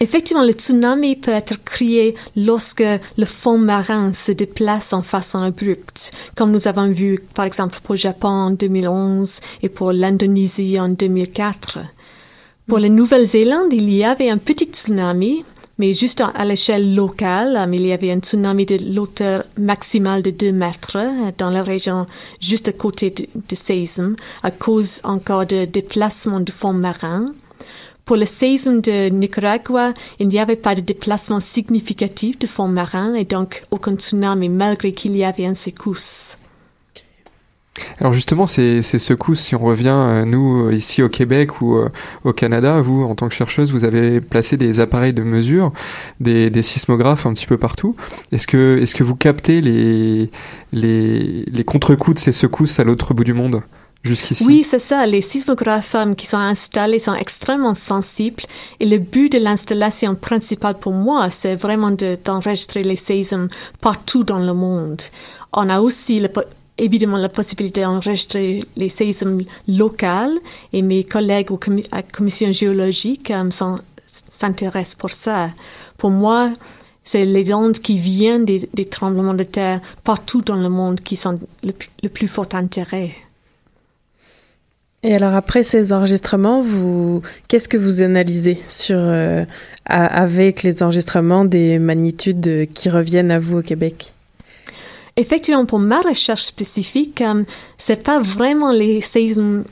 [0.00, 2.84] Effectivement, le tsunami peut être créé lorsque
[3.16, 7.94] le fond marin se déplace en façon abrupte, comme nous avons vu par exemple pour
[7.94, 11.80] le Japon en 2011 et pour l'Indonésie en 2004.
[12.68, 15.44] Pour la Nouvelle-Zélande, il y avait un petit tsunami,
[15.78, 20.52] mais juste à l'échelle locale, il y avait un tsunami de l'auteur maximale de 2
[20.52, 22.06] mètres euh, dans la région
[22.40, 27.26] juste à côté de, de séisme, à cause encore de déplacement du fond marin.
[28.08, 33.12] Pour le séisme de Nicaragua, il n'y avait pas de déplacement significatif de fond marin
[33.12, 36.38] et donc aucun tsunami malgré qu'il y avait une secousse.
[38.00, 41.90] Alors justement, ces, secousses, si on revient, euh, nous, ici au Québec ou euh,
[42.24, 45.70] au Canada, vous, en tant que chercheuse, vous avez placé des appareils de mesure,
[46.18, 47.94] des, sismographes un petit peu partout.
[48.32, 50.30] Est-ce que, est-ce que vous captez les,
[50.72, 53.60] les, les contre-coups de ces secousses à l'autre bout du monde?
[54.46, 55.04] Oui, c'est ça.
[55.06, 58.42] Les sismographes euh, qui sont installés sont extrêmement sensibles.
[58.80, 63.48] Et le but de l'installation principale pour moi, c'est vraiment de- d'enregistrer les séismes
[63.80, 65.02] partout dans le monde.
[65.52, 66.22] On a aussi
[66.78, 70.38] évidemment la possibilité d'enregistrer les séismes locaux
[70.72, 71.58] et mes collègues au
[71.90, 73.50] à la commission géologique euh,
[74.30, 75.50] s'intéressent pour ça.
[75.98, 76.52] Pour moi,
[77.02, 81.40] c'est les ondes qui viennent des, tremblements de terre partout dans le monde qui sont
[81.62, 83.14] le plus fort intérêt.
[85.08, 89.46] Et alors après ces enregistrements, vous qu'est-ce que vous analysez euh,
[89.86, 94.12] avec les enregistrements des magnitudes euh, qui reviennent à vous au Québec?
[95.16, 97.44] Effectivement, pour ma recherche spécifique, euh,
[97.78, 99.64] c'est pas vraiment les séismes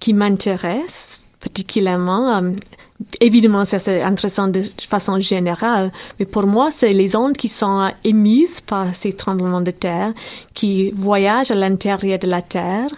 [0.00, 2.36] qui m'intéressent particulièrement.
[2.36, 2.50] Euh,
[3.22, 8.60] évidemment, c'est intéressant de façon générale, mais pour moi, c'est les ondes qui sont émises
[8.60, 10.12] par ces tremblements de terre,
[10.52, 12.90] qui voyagent à l'intérieur de la Terre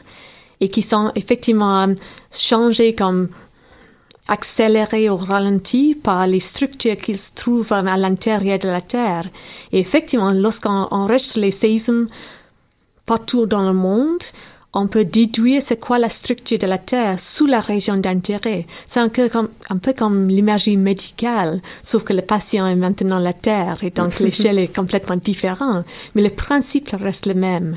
[0.61, 1.95] et qui sont effectivement euh,
[2.33, 3.29] changées comme
[4.29, 9.27] accélérées au ralenti par les structures qui se trouvent à l'intérieur de la Terre.
[9.73, 12.07] Et effectivement, lorsqu'on enregistre les séismes
[13.05, 14.23] partout dans le monde,
[14.73, 18.67] on peut déduire c'est quoi la structure de la Terre sous la région d'intérêt.
[18.87, 23.19] C'est un peu comme, un peu comme l'imagerie médicale, sauf que le patient est maintenant
[23.19, 25.87] la Terre et donc l'échelle est complètement différente.
[26.14, 27.77] Mais le principe reste le même.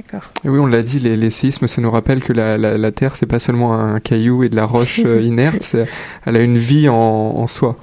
[0.00, 0.30] D'accord.
[0.46, 3.16] Oui, on l'a dit, les, les séismes, ça nous rappelle que la, la, la Terre,
[3.16, 5.76] c'est pas seulement un caillou et de la roche euh, inerte,
[6.24, 7.76] elle a une vie en, en soi.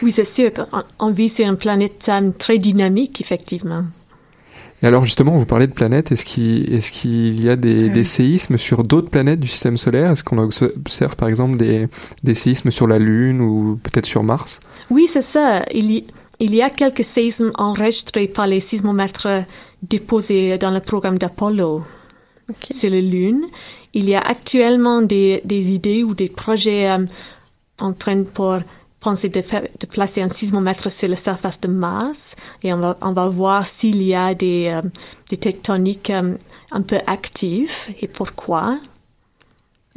[0.00, 3.82] Oui, c'est sûr qu'on on vit sur une planète très dynamique, effectivement.
[4.84, 8.04] Et alors justement, vous parlez de planètes, est-ce qu'il est qu'il y a des, des
[8.04, 10.12] séismes sur d'autres planètes du système solaire?
[10.12, 11.88] Est-ce qu'on observe par exemple des,
[12.22, 14.60] des séismes sur la Lune ou peut-être sur Mars?
[14.90, 15.64] Oui, c'est ça.
[15.74, 16.04] Il y,
[16.38, 19.26] il y a quelques séismes enregistrés par les sismomètres
[19.82, 21.84] déposés dans le programme d'Apollo
[22.70, 23.44] sur la Lune.
[23.94, 27.06] Il y a actuellement des, des idées ou des projets euh,
[27.80, 28.58] en train pour
[29.00, 32.98] penser de, faire- de placer un sismomètre sur la surface de Mars et on va,
[33.00, 34.82] on va voir s'il y a des, euh,
[35.30, 36.34] des tectoniques euh,
[36.72, 38.78] un peu actives et pourquoi.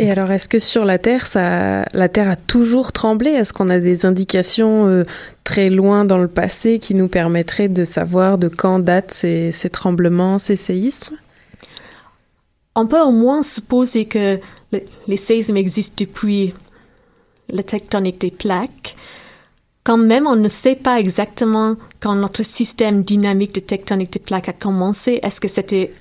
[0.01, 3.29] Et alors, est-ce que sur la Terre, la Terre a toujours tremblé?
[3.29, 5.03] Est-ce qu'on a des indications euh,
[5.43, 10.39] très loin dans le passé qui nous permettraient de savoir de quand datent ces, tremblements,
[10.39, 11.15] ces séismes?
[12.73, 14.39] On peut au moins supposer que
[14.71, 16.55] le- les séismes existent depuis
[17.49, 18.95] la tectonique des plaques.
[19.83, 24.49] Quand même, on ne sait pas exactement quand notre système dynamique de tectonique des plaques
[24.49, 25.19] a commencé.
[25.21, 25.93] Est-ce que c'était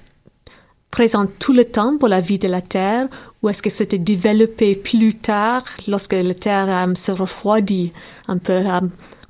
[0.90, 3.08] présent tout le temps pour la vie de la Terre
[3.42, 7.92] ou est-ce que c'était développé plus tard lorsque la Terre se refroidit
[8.28, 8.80] un peu euh,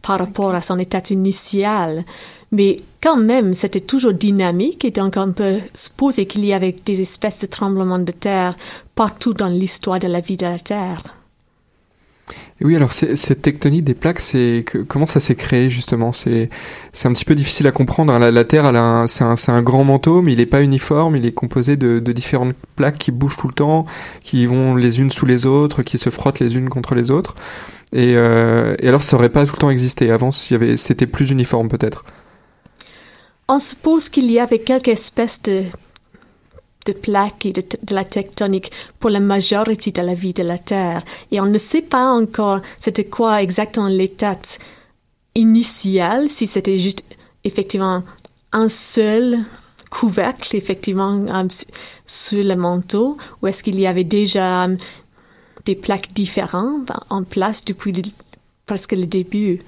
[0.03, 2.05] par rapport à son état initial?
[2.53, 7.01] Mais quand même, c'était toujours dynamique et donc on peut supposer qu'il y avait des
[7.01, 8.57] espèces de tremblements de terre
[8.96, 11.03] partout dans l'histoire de la vie de la Terre.
[12.62, 14.21] Oui, alors cette tectonique des plaques,
[14.87, 16.12] comment ça s'est créé justement?
[16.12, 16.51] C'est
[17.05, 18.12] un petit peu difficile à comprendre.
[18.12, 18.31] hein.
[18.31, 18.71] La, Terre,
[19.09, 21.16] c'est un, grand manteau, mais il n'est pas uniforme.
[21.16, 23.87] Il est composé de, différentes plaques qui bougent tout le temps,
[24.23, 27.35] qui vont les unes sous les autres, qui se frottent les unes contre les autres.
[27.93, 30.11] Et, euh, alors, ça aurait pas tout le temps existé.
[30.11, 32.05] Avant, c'était plus uniforme peut-être.
[33.49, 35.64] On suppose qu'il y avait quelques espèces de,
[36.92, 41.03] de plaques et de, la tectonique pour la majorité de la vie de la Terre.
[41.31, 44.38] Et on ne sait pas encore c'était quoi exactement l'état
[45.35, 47.05] initial, si c'était juste
[47.44, 48.03] effectivement
[48.53, 49.38] un seul
[49.90, 51.48] couvercle, effectivement, euh,
[52.07, 54.76] sur le manteau, ou est-ce qu'il y avait déjà euh,
[55.64, 57.92] des plaques différentes en place depuis
[58.66, 59.59] presque le début.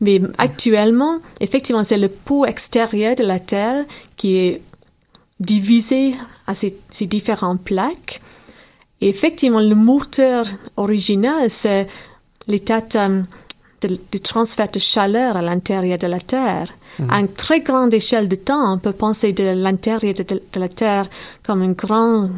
[0.00, 3.84] Mais actuellement, effectivement, c'est le pot extérieur de la Terre
[4.16, 4.60] qui est
[5.44, 6.12] divisé
[6.46, 8.20] à ces, ces différentes plaques.
[9.00, 11.86] Et effectivement, le moteur original, c'est
[12.46, 13.22] l'état euh,
[13.82, 16.68] de, de transfert de chaleur à l'intérieur de la Terre.
[17.08, 20.68] À une très grande échelle de temps, on peut penser de l'intérieur de, de la
[20.68, 21.08] Terre
[21.42, 22.30] comme une grande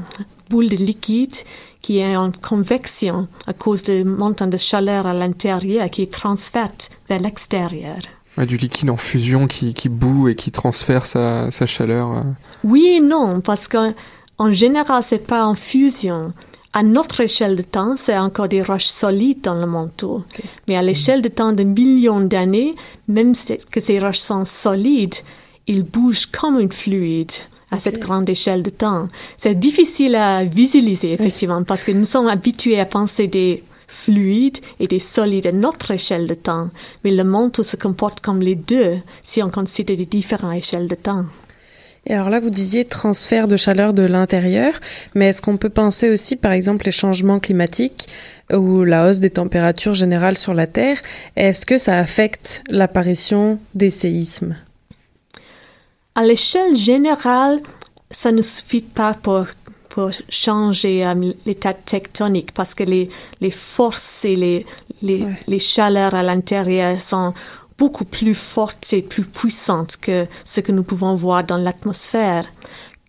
[0.48, 1.36] boule de liquide
[1.82, 6.70] qui est en convection à cause de montant de chaleur à l'intérieur qui est transférée
[7.08, 7.98] vers l'extérieur.
[8.36, 12.24] Ouais, du liquide en fusion qui, qui bout et qui transfère sa, sa chaleur.
[12.66, 13.94] Oui et non, parce qu'en
[14.38, 16.32] en général, c'est pas en fusion.
[16.72, 20.24] À notre échelle de temps, c'est encore des roches solides dans le manteau.
[20.68, 22.74] Mais à l'échelle de temps de millions d'années,
[23.06, 23.34] même
[23.70, 25.14] que ces roches sont solides,
[25.68, 27.30] ils bougent comme un fluide
[27.70, 29.06] à cette grande échelle de temps.
[29.38, 34.88] C'est difficile à visualiser, effectivement, parce que nous sommes habitués à penser des fluides et
[34.88, 36.68] des solides à notre échelle de temps,
[37.04, 40.96] mais le manteau se comporte comme les deux si on considère les différentes échelles de
[40.96, 41.24] temps.
[42.06, 44.74] Et alors là, vous disiez transfert de chaleur de l'intérieur,
[45.14, 48.08] mais est-ce qu'on peut penser aussi, par exemple, les changements climatiques
[48.52, 50.98] ou la hausse des températures générales sur la Terre
[51.34, 54.56] Est-ce que ça affecte l'apparition des séismes?
[56.14, 57.60] À l'échelle générale,
[58.10, 59.46] ça ne suffit pas pour,
[59.90, 63.08] pour changer euh, l'état tectonique parce que les,
[63.40, 64.64] les forces et les,
[65.02, 67.34] les, les chaleurs à l'intérieur sont
[67.78, 72.46] beaucoup plus fortes et plus puissantes que ce que nous pouvons voir dans l'atmosphère.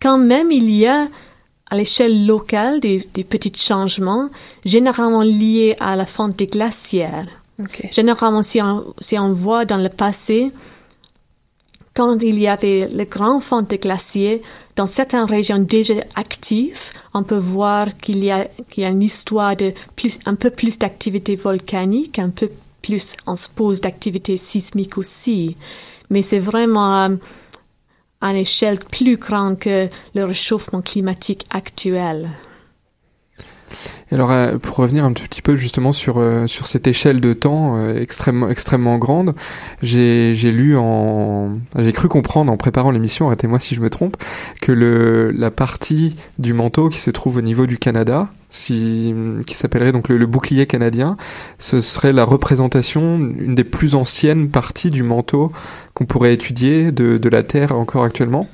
[0.00, 1.08] Quand même, il y a
[1.70, 4.30] à l'échelle locale des, des, petits changements,
[4.64, 7.26] généralement liés à la fonte des glacières.
[7.60, 7.88] Okay.
[7.92, 10.52] Généralement, si on, si on voit dans le passé,
[11.94, 14.40] quand il y avait le grand fond des glaciers,
[14.76, 19.02] dans certaines régions déjà actives, on peut voir qu'il y a, qu'il y a une
[19.02, 22.48] histoire de plus, un peu plus d'activité volcanique, un peu
[22.88, 25.56] plus, on se pose d'activité sismique aussi.
[26.08, 27.16] Mais c'est vraiment euh,
[28.22, 32.30] à une échelle plus grande que le réchauffement climatique actuel.
[34.10, 37.76] Alors, euh, pour revenir un petit peu justement sur euh, sur cette échelle de temps
[37.76, 39.34] euh, extrêmement extrêmement grande,
[39.82, 44.16] j'ai j'ai lu en j'ai cru comprendre en préparant l'émission, arrêtez-moi si je me trompe,
[44.62, 49.14] que le la partie du manteau qui se trouve au niveau du Canada, si
[49.46, 51.18] qui s'appellerait donc le, le, bouclier canadien,
[51.58, 55.52] ce serait la représentation une des plus anciennes parties du manteau
[55.92, 58.48] qu'on pourrait étudier de de la Terre encore actuellement.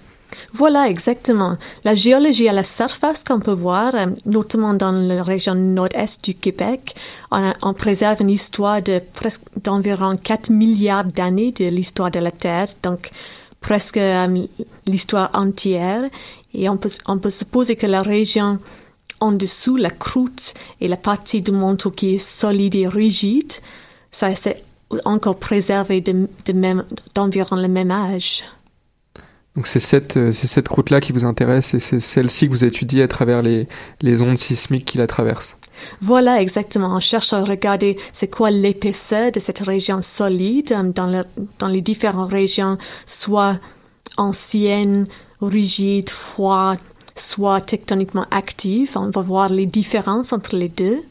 [0.57, 1.57] Voilà, exactement.
[1.83, 6.37] La géologie à la surface qu'on peut voir, euh, notamment dans la région nord-est du
[6.37, 6.95] Québec,
[7.33, 12.69] on, préserve une histoire de presque d'environ 4 milliards d'années de l'histoire de la Terre,
[12.85, 13.11] donc
[13.61, 14.47] presque um,
[14.87, 16.05] l'histoire entière.
[16.55, 18.61] Et on peut, on peut supposer que la région
[19.19, 23.55] en dessous, la croûte et la partie du manteau qui est solide et rigide,
[24.13, 24.63] ça c'est
[25.05, 26.85] encore préservé de, de même,
[27.17, 28.45] d'environ le même âge.
[29.57, 33.05] Donc c'est cette, c'est cette croûte-là qui vous intéresse et c'est celle-ci que vous étudiez
[33.05, 33.69] à travers les,
[34.01, 35.57] les ondes sismiques qui la traversent.
[36.01, 36.95] Voilà, exactement.
[36.95, 41.25] On cherche à regarder c'est quoi l'épaisseur de cette région solide dans, le,
[41.59, 43.59] dans les différentes régions, soit
[44.17, 45.07] anciennes,
[45.41, 46.79] rigides, froides,
[47.15, 48.97] soit tectoniquement actives.
[48.97, 51.03] On va voir les différences entre les deux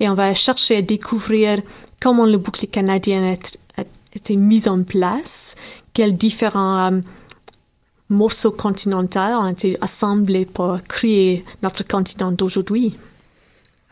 [0.00, 1.60] et on va chercher à découvrir
[2.00, 5.54] comment le bouclier canadien a, a été mis en place,
[5.94, 7.00] quels différents euh,
[8.08, 12.96] morceaux continentaux ont été assemblés pour créer notre continent d'aujourd'hui.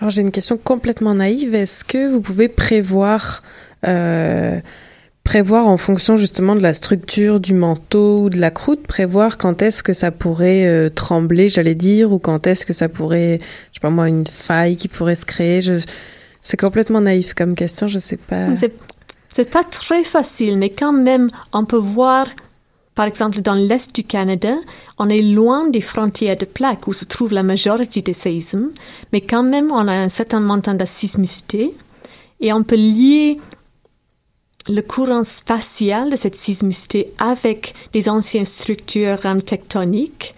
[0.01, 1.55] Alors j'ai une question complètement naïve.
[1.55, 3.43] Est-ce que vous pouvez prévoir
[3.87, 4.61] euh,
[5.25, 9.63] prévoir en fonction justement de la structure du manteau ou de la croûte, prévoir quand
[9.63, 13.41] est-ce que ça pourrait euh, trembler, j'allais dire, ou quand est-ce que ça pourrait,
[13.73, 15.63] je sais pas moi, une faille qui pourrait se créer?
[15.63, 15.75] Je...
[16.43, 18.49] C'est complètement naïf comme question, je sais pas.
[19.31, 22.27] C'est pas très facile, mais quand même, on peut voir
[22.95, 24.55] par exemple, dans l'Est du Canada,
[24.99, 28.71] on est loin des frontières de plaques où se trouve la majorité des séismes,
[29.13, 31.75] mais quand même, on a un certain montant de sismicité
[32.41, 33.41] et on peut lier
[34.69, 40.35] le courant spatial de cette sismicité avec des anciennes structures tectoniques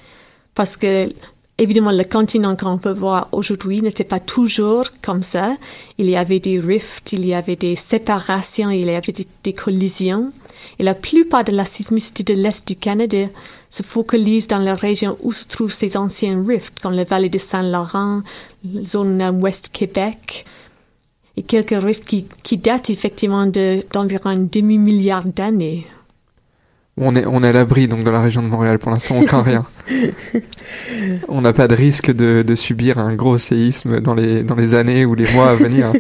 [0.54, 1.10] parce que
[1.58, 5.56] Évidemment, le continent qu'on peut voir aujourd'hui n'était pas toujours comme ça.
[5.96, 9.54] Il y avait des rifts, il y avait des séparations, il y avait des, des
[9.54, 10.30] collisions.
[10.78, 13.26] Et la plupart de la sismicité de l'Est du Canada
[13.70, 17.38] se focalise dans la région où se trouvent ces anciens rifts, comme la vallée de
[17.38, 18.22] Saint-Laurent,
[18.64, 20.44] la zone ouest Québec,
[21.36, 22.04] et quelques rifts
[22.42, 25.86] qui, datent effectivement d'environ un demi-milliard d'années.
[26.98, 29.24] On est, on est à l'abri donc dans la région de Montréal pour l'instant, on
[29.24, 29.66] craint rien.
[31.28, 34.72] on n'a pas de risque de, de, subir un gros séisme dans les, dans les
[34.72, 35.92] années ou les mois à venir.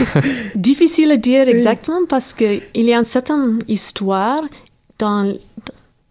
[0.54, 4.42] Difficile à dire exactement parce qu'il y a une certaine histoire
[4.98, 5.34] dans,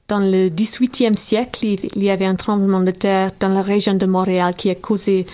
[0.08, 4.06] dans le 18e siècle, il y avait un tremblement de terre dans la région de
[4.08, 5.26] Montréal qui a causé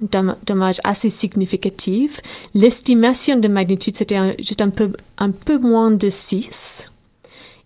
[0.00, 2.22] dommages assez significatifs.
[2.54, 6.90] L'estimation de magnitude, c'était juste un peu, un peu moins de 6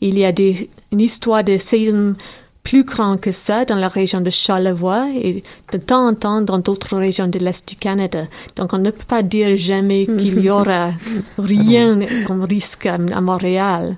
[0.00, 2.14] il y a des, une histoire de séisme
[2.62, 6.58] plus grand que ça dans la région de Charlevoix et de temps en temps dans
[6.58, 8.26] d'autres régions de l'Est du Canada.
[8.56, 10.92] Donc on ne peut pas dire jamais qu'il y aura
[11.38, 13.96] rien comme risque à, à Montréal.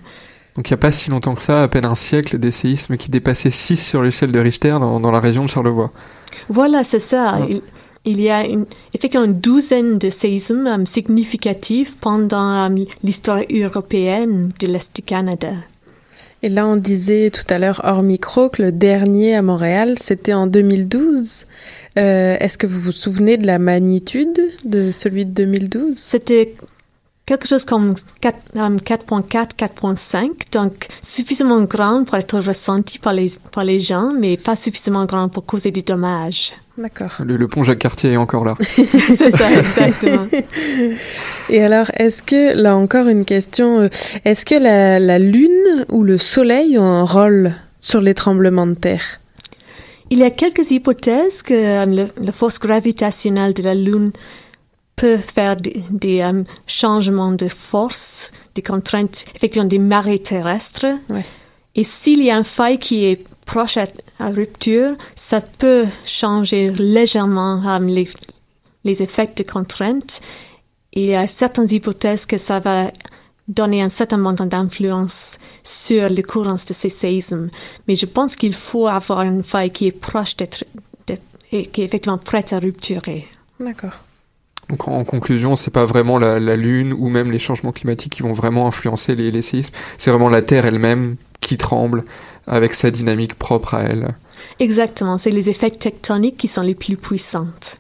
[0.57, 2.97] Donc il n'y a pas si longtemps que ça, à peine un siècle, des séismes
[2.97, 5.91] qui dépassaient 6 sur l'échelle de Richter dans, dans, la région de Charlevoix.
[6.49, 7.39] Voilà, c'est ça.
[7.41, 7.47] Ah.
[7.49, 7.63] Il,
[8.05, 14.53] il, y a une, effectivement une douzaine de séismes um, significatifs pendant um, l'histoire européenne
[14.61, 15.53] de l'Est du Canada.
[16.43, 20.33] Et là, on disait tout à l'heure hors micro que le dernier à Montréal, c'était
[20.33, 21.47] en 2012.
[21.99, 26.55] Euh, Est-ce que vous vous souvenez de la magnitude de celui de 2012 C'était
[27.27, 33.29] quelque chose comme 4, euh, 4.4, 4.5, donc suffisamment grand pour être ressenti par les,
[33.53, 36.55] par les gens, mais pas suffisamment grand pour causer des dommages.
[36.79, 37.11] D'accord.
[37.25, 38.55] Le, le pont Jacques Cartier est encore là.
[39.17, 40.27] C'est ça, exactement.
[41.51, 43.89] Et alors, est-ce que, là encore une question, euh,
[44.25, 48.75] est-ce que la, la Lune ou le Soleil ont un rôle sur les tremblements de
[48.75, 49.21] terre?
[50.11, 54.13] Il y a quelques hypothèses que euh, le- la force gravitationnelle de la Lune
[54.97, 60.87] peut faire des, des, euh, changements de force, des contraintes, effectivement des marées terrestres.
[61.75, 63.87] Et s'il y a un faille qui est proche à,
[64.19, 66.63] à rupture, ça peut changer
[66.97, 68.09] légèrement euh, les,
[68.85, 70.21] les effets de contraintes.
[70.95, 72.91] Il y a certaines hypothèses que ça va
[73.49, 77.49] donner un certain montant d'influence sur l'occurrence de ces séismes.
[77.87, 80.65] Mais je pense qu'il faut avoir une faille qui est proche d'être,
[81.07, 83.27] d'être- et qui est effectivement prête à rupturer.
[83.61, 83.97] D'accord.
[84.71, 88.23] Donc en conclusion, c'est pas vraiment la, la Lune ou même les changements climatiques qui
[88.23, 89.75] vont vraiment influencer les, les séismes.
[89.99, 91.17] C'est vraiment la Terre elle-même
[91.53, 92.05] qui tremble
[92.47, 94.15] avec sa dynamique propre à elle.
[94.59, 97.77] Exactement, c'est les effets tectoniques qui sont les plus puissantes.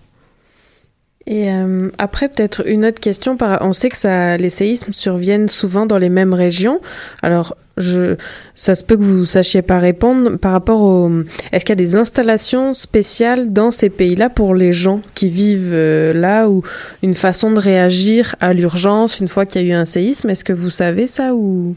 [1.27, 3.37] Et euh, après, peut-être une autre question.
[3.37, 3.63] Par...
[3.63, 6.81] On sait que ça, les séismes surviennent souvent dans les mêmes régions.
[7.23, 8.17] Alors, je,
[8.57, 11.11] ça se peut que vous sachiez pas répondre par rapport au.
[11.53, 15.73] Est-ce qu'il y a des installations spéciales dans ces pays-là pour les gens qui vivent
[15.73, 16.63] euh, là ou
[17.03, 20.29] une façon de réagir à l'urgence une fois qu'il y a eu un séisme?
[20.29, 21.77] Est-ce que vous savez ça ou?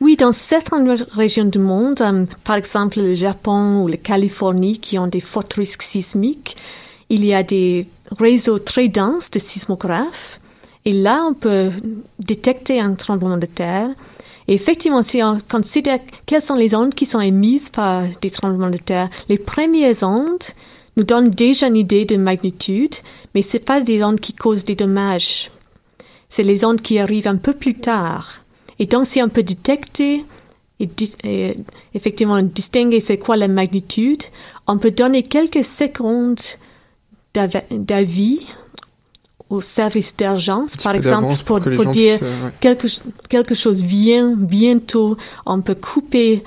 [0.00, 4.98] Oui, dans certaines régions du monde, euh, par exemple le Japon ou la Californie, qui
[4.98, 6.56] ont des forts risques sismiques,
[7.08, 7.86] il y a des
[8.18, 10.40] réseaux très denses de sismographes.
[10.84, 11.70] Et là, on peut
[12.18, 13.88] détecter un tremblement de terre.
[14.46, 18.70] Et effectivement, si on considère quelles sont les ondes qui sont émises par des tremblements
[18.70, 20.44] de terre, les premières ondes
[20.96, 22.94] nous donnent déjà une idée de magnitude,
[23.34, 25.50] mais c'est pas des ondes qui causent des dommages.
[26.28, 28.42] C'est les ondes qui arrivent un peu plus tard.
[28.78, 30.24] Et donc, si on peut détecter
[30.80, 31.56] et, di- et
[31.94, 34.22] effectivement distinguer c'est quoi la magnitude,
[34.66, 36.38] on peut donner quelques secondes
[37.34, 38.46] d'av- d'avis
[39.50, 42.52] au service d'urgence, par exemple, pour, dire puissent, euh, ouais.
[42.60, 42.86] quelque,
[43.30, 45.16] quelque chose vient bientôt,
[45.46, 46.42] on peut couper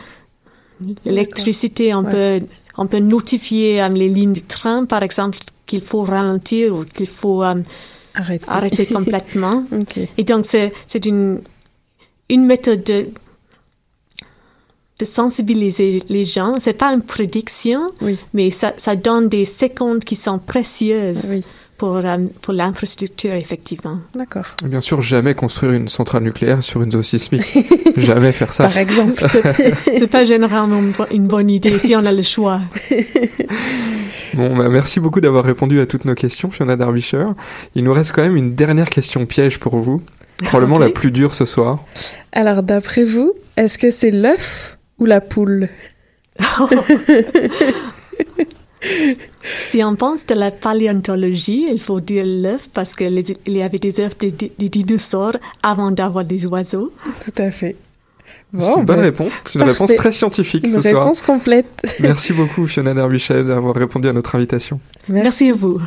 [1.06, 2.40] l'électricité, on Ouais.
[2.40, 2.46] peut
[2.78, 7.06] on peut notifier euh, les lignes de train, par exemple, qu'il faut ralentir ou qu'il
[7.06, 7.56] faut euh,
[8.14, 9.66] arrêter, arrêter complètement.
[10.18, 11.42] Et donc, c'est c'est une,
[12.32, 13.08] une méthode de,
[15.00, 16.56] de sensibiliser les gens.
[16.60, 17.88] C'est pas une prédiction,
[18.34, 21.42] mais ça, ça donne des secondes qui sont précieuses
[21.78, 23.98] pour, euh, pour l'infrastructure, effectivement.
[24.16, 24.46] D'accord.
[24.64, 27.58] Et Bien sûr, jamais construire une centrale nucléaire sur une zone sismique.
[27.98, 28.64] jamais faire ça.
[28.64, 29.26] Par exemple.
[29.86, 32.62] C'est pas généralement une bonne idée si on a le choix.
[34.34, 37.34] Bon, bah, merci beaucoup d'avoir répondu à toutes nos questions, Fiona Derbyshire.
[37.76, 40.02] Il nous reste quand même une dernière question piège pour vous.
[40.44, 41.84] Probablement la plus dure ce soir.
[42.32, 45.70] Alors, d'après vous, est-ce que c'est l'œuf ou la poule
[49.70, 54.00] Si on pense de la paléontologie, il faut dire l'œuf parce qu'il y avait des
[54.00, 56.92] œufs de, de- de dinosaures avant d'avoir des oiseaux.
[57.26, 57.76] Tout à fait.
[58.60, 59.32] C'est une bonne réponse.
[59.46, 61.04] C'est une réponse très scientifique Une ce soir.
[61.04, 61.68] réponse complète.
[62.02, 64.80] Merci beaucoup, Fiona Derbyshire, d'avoir répondu à notre invitation.
[65.08, 65.80] Merci à vous.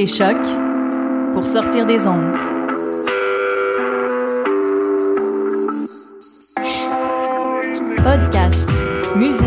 [0.00, 0.36] Écoutez Choc
[1.32, 2.34] pour sortir des ondes.
[7.96, 8.68] Podcast,
[9.16, 9.44] musique,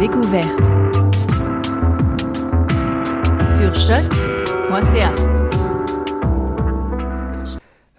[0.00, 0.62] découverte.
[3.50, 5.12] Sur choc.ca.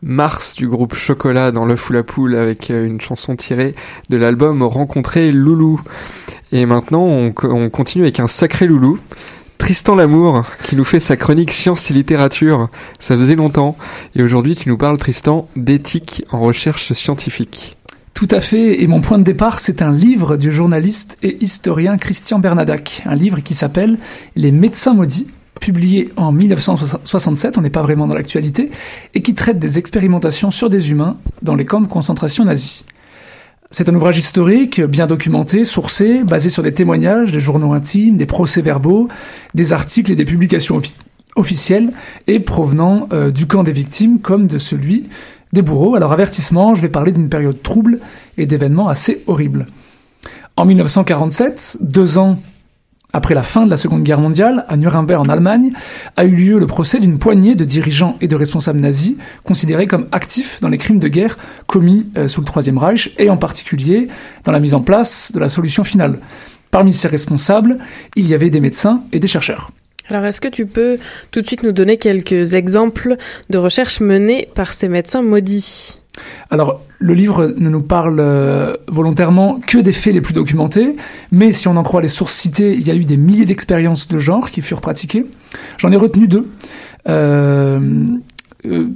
[0.02, 3.76] Mars du groupe Chocolat dans l'œuf ou la poule avec euh, une chanson tirée
[4.10, 5.80] de l'album Rencontrer Loulou.
[6.52, 9.00] Et maintenant on, on continue avec un sacré loulou.
[9.70, 12.70] Tristan Lamour, qui nous fait sa chronique sciences et littérature.
[12.98, 13.78] Ça faisait longtemps.
[14.16, 17.78] Et aujourd'hui, tu nous parles, Tristan, d'éthique en recherche scientifique.
[18.16, 21.98] Tout à fait, et mon point de départ, c'est un livre du journaliste et historien
[21.98, 24.00] Christian Bernadac, un livre qui s'appelle
[24.36, 25.28] Les médecins maudits,
[25.62, 28.72] publié en 1967, on n'est pas vraiment dans l'actualité,
[29.14, 32.84] et qui traite des expérimentations sur des humains dans les camps de concentration nazis.
[33.72, 38.26] C'est un ouvrage historique, bien documenté, sourcé, basé sur des témoignages, des journaux intimes, des
[38.26, 39.10] procès-verbaux,
[39.54, 40.80] des articles et des publications
[41.36, 41.92] officielles,
[42.26, 45.06] et provenant euh, du camp des victimes comme de celui
[45.54, 45.94] des bourreaux.
[45.94, 48.00] Alors avertissement, je vais parler d'une période trouble
[48.40, 49.68] et d'événements assez horribles.
[50.58, 52.40] En 1947, deux ans
[53.12, 55.72] après la fin de la Seconde Guerre mondiale, à Nuremberg en Allemagne,
[56.16, 60.08] a eu lieu le procès d'une poignée de dirigeants et de responsables nazis considérés comme
[60.12, 64.08] actifs dans les crimes de guerre commis euh, sous le Troisième Reich et en particulier
[64.44, 66.20] dans la mise en place de la solution finale.
[66.70, 67.78] Parmi ces responsables,
[68.16, 69.72] il y avait des médecins et des chercheurs.
[70.10, 70.98] Alors, est-ce que tu peux
[71.32, 73.18] tout de suite nous donner quelques exemples
[73.50, 75.99] de recherches menées par ces médecins maudits?
[76.52, 80.96] Alors, le livre ne nous parle euh, volontairement que des faits les plus documentés,
[81.32, 84.08] mais si on en croit les sources citées, il y a eu des milliers d'expériences
[84.08, 85.26] de genre qui furent pratiquées.
[85.78, 86.48] J'en ai retenu deux.
[87.08, 87.80] Euh,
[88.66, 88.88] euh,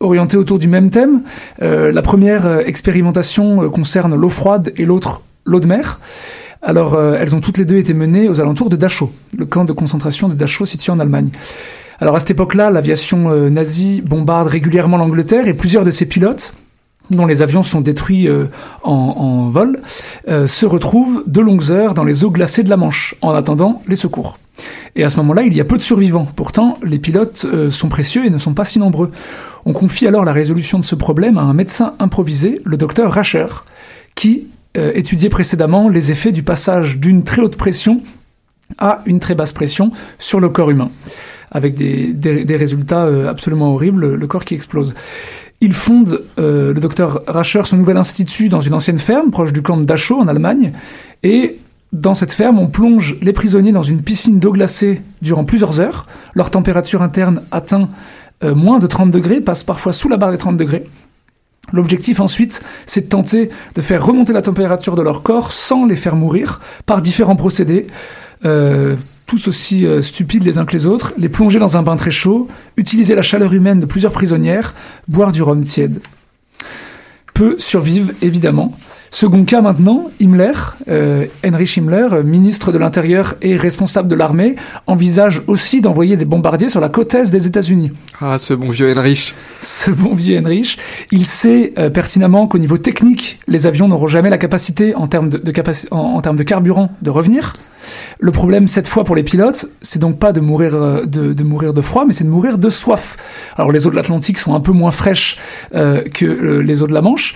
[0.00, 1.22] orientées autour du même thème.
[1.60, 6.00] la première expérimentation concerne l'eau froide et l'autre l'eau de mer.
[6.60, 9.72] Alors, elles ont toutes les deux été menées aux alentours de Dachau, le camp de
[9.72, 11.30] concentration de Dachau situé en Allemagne.
[12.02, 16.52] Alors à cette époque-là, l'aviation euh, nazie bombarde régulièrement l'Angleterre et plusieurs de ses pilotes
[17.10, 18.46] dont les avions sont détruits euh,
[18.82, 19.78] en, vol,
[20.26, 23.82] euh, se retrouvent de longues heures dans les eaux glacées de la Manche, en attendant
[23.86, 24.40] les secours.
[24.96, 26.26] Et à ce moment-là, il y a peu de survivants.
[26.34, 29.12] Pourtant, les pilotes sont précieux et ne sont pas si nombreux.
[29.64, 33.46] On confie alors la résolution de ce problème à un médecin improvisé, le docteur Racher,
[34.16, 38.00] qui étudiait précédemment les effets du passage d'une très haute pression
[38.78, 40.90] à une très basse pression sur le corps humain
[41.52, 44.94] avec des, des, résultats euh, absolument horribles, le corps qui explose.
[45.60, 49.62] Il fonde, euh, le docteur Racher, son nouvel institut dans une ancienne ferme proche du
[49.62, 50.72] camp de Dachau en Allemagne.
[51.22, 51.58] Et
[51.92, 56.06] dans cette ferme, on plonge les prisonniers dans une piscine d'eau glacée durant plusieurs heures.
[56.34, 57.88] Leur température interne atteint
[58.42, 60.84] euh, moins de 30 degrés, passe parfois sous la barre des 30 degrés.
[61.72, 65.94] L'objectif ensuite, c'est de tenter de faire remonter la température de leur corps sans les
[65.94, 67.86] faire mourir par différents procédés.
[68.44, 68.96] Euh,
[69.32, 72.10] tous aussi euh, stupides les uns que les autres, les plonger dans un bain très
[72.10, 74.74] chaud, utiliser la chaleur humaine de plusieurs prisonnières,
[75.08, 76.02] boire du rhum tiède.
[77.32, 78.76] Peu survivent, évidemment.
[79.14, 80.54] Second cas maintenant, Himmler,
[80.88, 84.56] euh, Heinrich Himmler, ministre de l'Intérieur et responsable de l'armée,
[84.86, 87.92] envisage aussi d'envoyer des bombardiers sur la côte est des États-Unis.
[88.22, 89.34] Ah, ce bon vieux Heinrich.
[89.60, 90.78] Ce bon vieux Heinrich.
[91.10, 95.28] Il sait euh, pertinemment qu'au niveau technique, les avions n'auront jamais la capacité en termes
[95.28, 95.42] de,
[95.90, 97.52] en termes de carburant de revenir.
[98.20, 101.44] Le problème, cette fois pour les pilotes, c'est donc pas de mourir euh, de, de,
[101.44, 103.16] mourir de froid, mais c'est de mourir de soif.
[103.56, 105.36] Alors les eaux de l'Atlantique sont un peu moins fraîches
[105.74, 107.34] euh, que euh, les eaux de la Manche,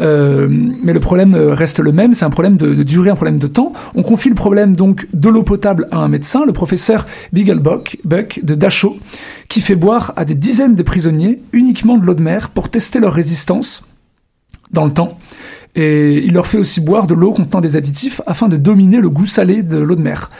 [0.00, 2.14] euh, mais le problème reste le même.
[2.14, 3.72] C'est un problème de, de, durée, un problème de temps.
[3.94, 8.40] On confie le problème donc de l'eau potable à un médecin, le professeur Bigelbuck Buck
[8.42, 8.96] de Dachau,
[9.48, 13.00] qui fait boire à des dizaines de prisonniers uniquement de l'eau de mer pour tester
[13.00, 13.84] leur résistance
[14.70, 15.18] dans le temps.
[15.74, 19.10] Et il leur fait aussi boire de l'eau contenant des additifs afin de dominer le
[19.10, 20.30] goût salé de l'eau de mer.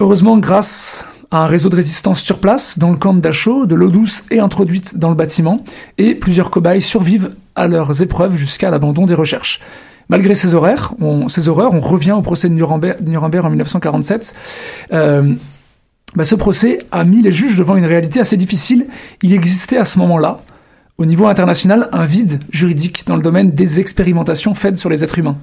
[0.00, 3.74] Heureusement, grâce à un réseau de résistance sur place, dans le camp de Dachau, de
[3.74, 5.58] l'eau douce est introduite dans le bâtiment,
[5.98, 9.60] et plusieurs cobayes survivent à leurs épreuves jusqu'à l'abandon des recherches.
[10.10, 11.20] Malgré ces horreurs, on
[11.80, 14.34] revient au procès de Nuremberg, Nuremberg en 1947.
[14.92, 15.34] Euh,
[16.16, 18.88] bah ce procès a mis les juges devant une réalité assez difficile.
[19.22, 20.42] Il existait à ce moment-là
[20.98, 25.20] au niveau international un vide juridique dans le domaine des expérimentations faites sur les êtres
[25.20, 25.38] humains.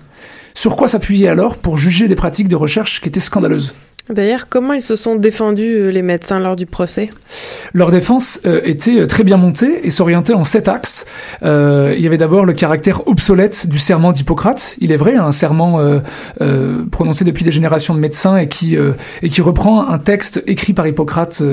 [0.54, 3.74] Sur quoi s'appuyer alors pour juger des pratiques de recherche qui étaient scandaleuses?
[4.10, 7.10] D'ailleurs, comment ils se sont défendus, euh, les médecins, lors du procès?
[7.74, 11.06] Leur défense euh, était euh, très bien montée et s'orientait en sept axes.
[11.44, 14.76] Euh, il y avait d'abord le caractère obsolète du serment d'Hippocrate.
[14.80, 18.78] Il est vrai, un serment euh, prononcé depuis des générations de médecins et qui,
[19.22, 21.44] et qui reprend un texte écrit par Hippocrate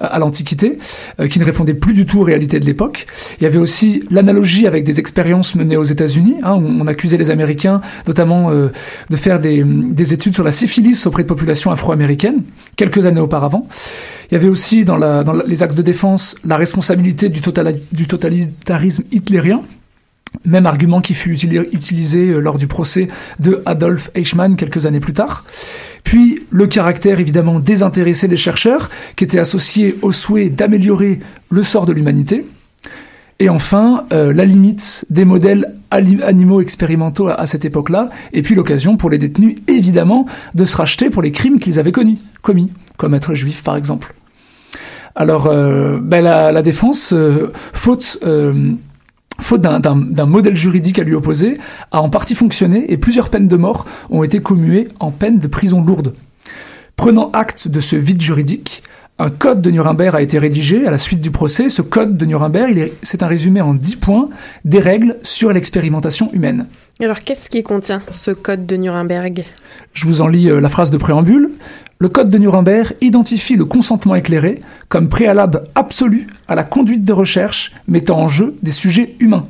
[0.00, 0.78] à l'Antiquité,
[1.30, 3.06] qui ne répondait plus du tout aux réalités de l'époque.
[3.40, 6.36] Il y avait aussi l'analogie avec des expériences menées aux États-Unis.
[6.42, 11.06] Hein, où on accusait les Américains, notamment, de faire des, des études sur la syphilis
[11.06, 12.01] auprès de populations afro-américaines
[12.76, 13.66] quelques années auparavant.
[14.30, 14.96] Il y avait aussi dans,
[15.46, 19.62] les axes de défense la responsabilité du totalitarisme hitlérien,
[20.44, 25.12] même argument qui fut utilisé euh, lors du procès de Adolf Eichmann quelques années plus
[25.12, 25.44] tard.
[26.04, 31.86] Puis le caractère évidemment désintéressé des chercheurs, qui était associé au souhait d'améliorer le sort
[31.86, 32.46] de l'humanité.
[33.42, 38.96] Et enfin, euh, la limite des modèles animaux expérimentaux à, cette époque-là, et puis l'occasion
[38.96, 43.14] pour les détenus, évidemment, de se racheter pour les crimes qu'ils avaient commis, commis, comme
[43.14, 44.14] être juif par exemple.
[45.16, 47.12] Alors, euh, ben, la, défense,
[47.72, 48.20] faute
[49.40, 51.58] faute d'un modèle juridique à lui opposer,
[51.90, 55.48] a en partie fonctionné et plusieurs peines de mort ont été commuées en peines de
[55.48, 56.14] prison lourde.
[56.94, 58.84] Prenant acte de ce vide juridique,
[59.22, 61.68] un code de Nuremberg a été rédigé à la suite du procès.
[61.68, 64.28] Ce code de Nuremberg, c'est un résumé en 10 points
[64.64, 66.66] des règles sur l'expérimentation humaine.
[66.98, 69.44] Alors, qu'est-ce qui contient ce code de Nuremberg?
[69.92, 71.52] Je vous en lis euh, la phrase de préambule.
[72.00, 74.58] Le Code de Nuremberg identifie le consentement éclairé
[74.88, 79.46] comme préalable absolu à la conduite de recherche mettant en jeu des sujets humains.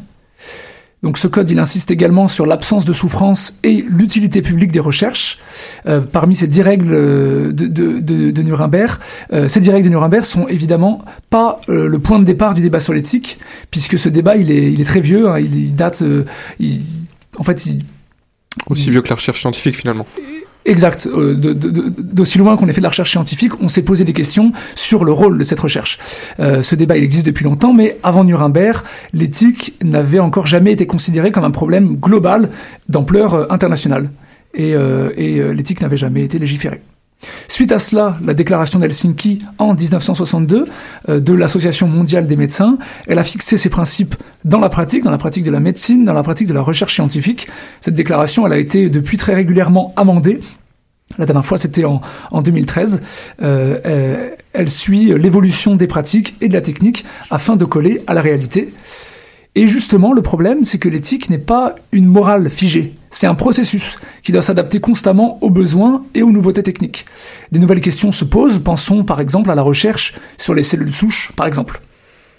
[1.03, 5.39] Donc ce code, il insiste également sur l'absence de souffrance et l'utilité publique des recherches.
[5.87, 9.01] Euh, parmi ces dix règles euh, de, de, Nuremberg,
[9.33, 12.79] euh, ces dix règles de Nuremberg sont évidemment pas le point de départ du débat
[12.79, 13.39] sur l'éthique,
[13.71, 16.05] puisque ce débat, il est, il est très vieux, hein, il, date,
[17.37, 17.85] en fait, il,
[18.69, 20.07] aussi vieux que la recherche scientifique finalement.
[20.65, 21.09] Exact.
[21.13, 24.53] Euh, D'aussi loin qu'on ait fait de la recherche scientifique, on s'est posé des questions
[24.75, 25.99] sur le rôle de cette recherche.
[26.39, 28.83] Euh, ce débat, il existe depuis longtemps, mais avant Nuremberg,
[29.13, 32.49] l'éthique n'avait encore jamais été considérée comme un problème global
[32.89, 34.11] d'ampleur euh, internationale.
[34.55, 36.83] Et, euh, et euh, l'éthique n'avait jamais été légiférée.
[37.49, 40.67] Suite à cela, la déclaration d'Helsinki en 1962
[41.09, 44.15] euh, de l'Association mondiale des médecins, elle a fixé ses principes
[44.45, 46.95] dans la pratique, dans la pratique de la médecine, dans la pratique de la recherche
[46.95, 47.49] scientifique.
[47.81, 50.41] Cette déclaration, elle a été depuis très régulièrement amendée.
[51.19, 52.01] La dernière fois, c'était en,
[52.31, 53.03] en 2013.
[53.43, 58.15] Euh, euh, elle suit l'évolution des pratiques et de la technique afin de coller à
[58.15, 58.73] la réalité.
[59.55, 62.95] Et justement, le problème, c'est que l'éthique n'est pas une morale figée.
[63.11, 67.05] C'est un processus qui doit s'adapter constamment aux besoins et aux nouveautés techniques.
[67.51, 71.33] Des nouvelles questions se posent, pensons par exemple à la recherche sur les cellules souches,
[71.37, 71.83] par exemple.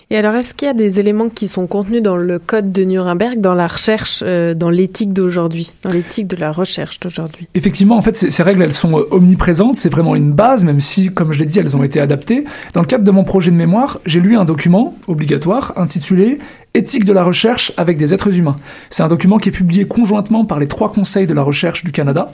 [0.10, 2.84] Et alors, est-ce qu'il y a des éléments qui sont contenus dans le code de
[2.84, 7.48] Nuremberg, dans la recherche, euh, dans l'éthique d'aujourd'hui, dans l'éthique de la recherche d'aujourd'hui?
[7.56, 9.78] Effectivement, en fait, ces, règles, elles sont euh, omniprésentes.
[9.78, 12.44] C'est vraiment une base, même si, comme je l'ai dit, elles ont été adaptées.
[12.74, 16.38] Dans le cadre de mon projet de mémoire, j'ai lu un document obligatoire intitulé
[16.76, 18.56] Éthique de la recherche avec des êtres humains.
[18.90, 21.92] C'est un document qui est publié conjointement par les trois conseils de la recherche du
[21.92, 22.32] Canada.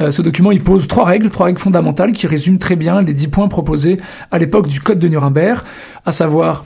[0.00, 3.12] Euh, ce document, il pose trois règles, trois règles fondamentales qui résument très bien les
[3.12, 3.98] dix points proposés
[4.30, 5.62] à l'époque du Code de Nuremberg,
[6.06, 6.64] à savoir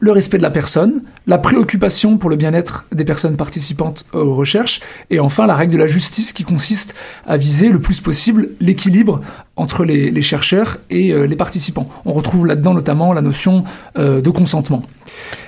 [0.00, 4.80] le respect de la personne, la préoccupation pour le bien-être des personnes participantes aux recherches,
[5.10, 6.94] et enfin la règle de la justice qui consiste
[7.26, 9.20] à viser le plus possible l'équilibre
[9.56, 11.88] entre les, chercheurs et euh, les participants.
[12.04, 13.64] On retrouve là-dedans notamment la notion
[13.98, 14.82] euh, de consentement.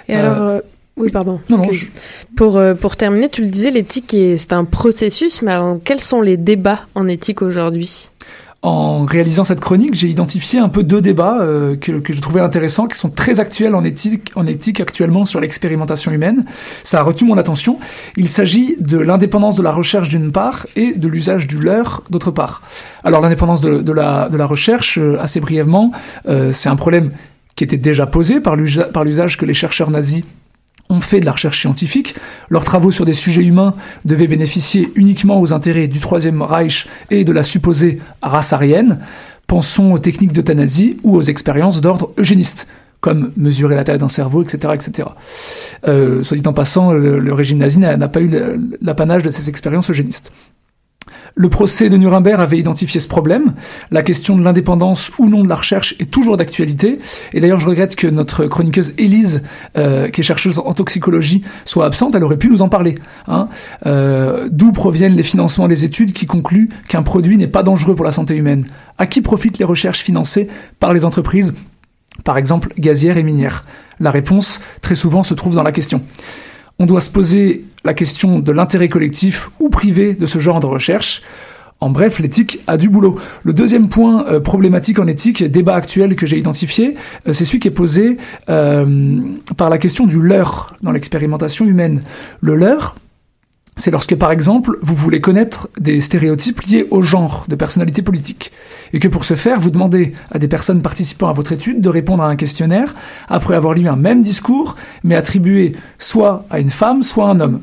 [0.09, 0.61] Et alors, euh,
[0.97, 1.41] oui, pardon.
[1.49, 1.69] Non, non,
[2.37, 6.37] pour, pour terminer, tu le disais, l'éthique, c'est un processus, mais alors quels sont les
[6.37, 8.11] débats en éthique aujourd'hui?
[8.63, 12.43] En réalisant cette chronique, j'ai identifié un peu deux débats euh, que, que je trouvais
[12.43, 16.45] intéressants, qui sont très actuels en éthique, en éthique actuellement sur l'expérimentation humaine.
[16.85, 17.79] Ça a retenu mon attention.
[18.17, 22.31] Il s'agit de l'indépendance de la recherche d'une part et de l'usage du leurre d'autre
[22.31, 22.63] part.
[23.03, 25.93] Alors l'indépendance de, de, la, de la recherche, euh, assez brièvement,
[26.29, 27.13] euh, c'est un problème
[27.57, 30.23] qui était déjà posé par l'usage que les chercheurs nazis
[30.91, 32.15] ont fait de la recherche scientifique.
[32.51, 33.75] Leurs travaux sur des sujets humains
[34.05, 38.99] devaient bénéficier uniquement aux intérêts du Troisième Reich et de la supposée race aryenne.
[39.47, 42.67] Pensons aux techniques d'euthanasie ou aux expériences d'ordre eugéniste
[43.01, 45.09] comme mesurer la taille d'un cerveau, etc., etc.
[45.89, 48.31] Euh, soit dit en passant, le, régime nazi n'a pas eu
[48.83, 50.33] l'apanage de ces expériences eugénistes.
[51.35, 53.55] Le procès de Nuremberg avait identifié ce problème.
[53.91, 56.99] La question de l'indépendance ou non de la recherche est toujours d'actualité.
[57.33, 59.43] Et d'ailleurs, je regrette que notre chroniqueuse Élise,
[59.77, 62.15] euh, qui est chercheuse en toxicologie, soit absente.
[62.15, 62.97] Elle aurait pu nous en parler.
[63.29, 63.49] Hein.
[63.87, 68.05] Euh, D'où proviennent les financements des études qui concluent qu'un produit n'est pas dangereux pour
[68.05, 68.67] la santé humaine?
[68.99, 71.55] À qui profitent les recherches financées par les entreprises,
[72.25, 73.65] par exemple gazières et minières?
[73.99, 76.03] La réponse, très souvent, se trouve dans la question
[76.81, 80.67] on doit se poser la question de l'intérêt collectif ou privé de ce genre de
[80.67, 81.21] recherche.
[81.79, 83.19] En bref, l'éthique a du boulot.
[83.43, 86.97] Le deuxième point euh, problématique en éthique, débat actuel que j'ai identifié,
[87.29, 88.17] euh, c'est celui qui est posé
[88.49, 89.21] euh,
[89.59, 92.03] par la question du leurre dans l'expérimentation humaine.
[92.41, 92.97] Le leurre,
[93.81, 98.53] c'est lorsque, par exemple, vous voulez connaître des stéréotypes liés au genre de personnalité politique,
[98.93, 101.89] et que pour ce faire, vous demandez à des personnes participant à votre étude de
[101.89, 102.95] répondre à un questionnaire
[103.29, 107.41] après avoir lu un même discours, mais attribué soit à une femme, soit à un
[107.41, 107.61] homme.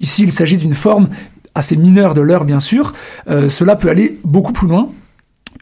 [0.00, 1.08] Ici, il s'agit d'une forme
[1.54, 2.92] assez mineure de l'heure, bien sûr.
[3.28, 4.90] Euh, cela peut aller beaucoup plus loin.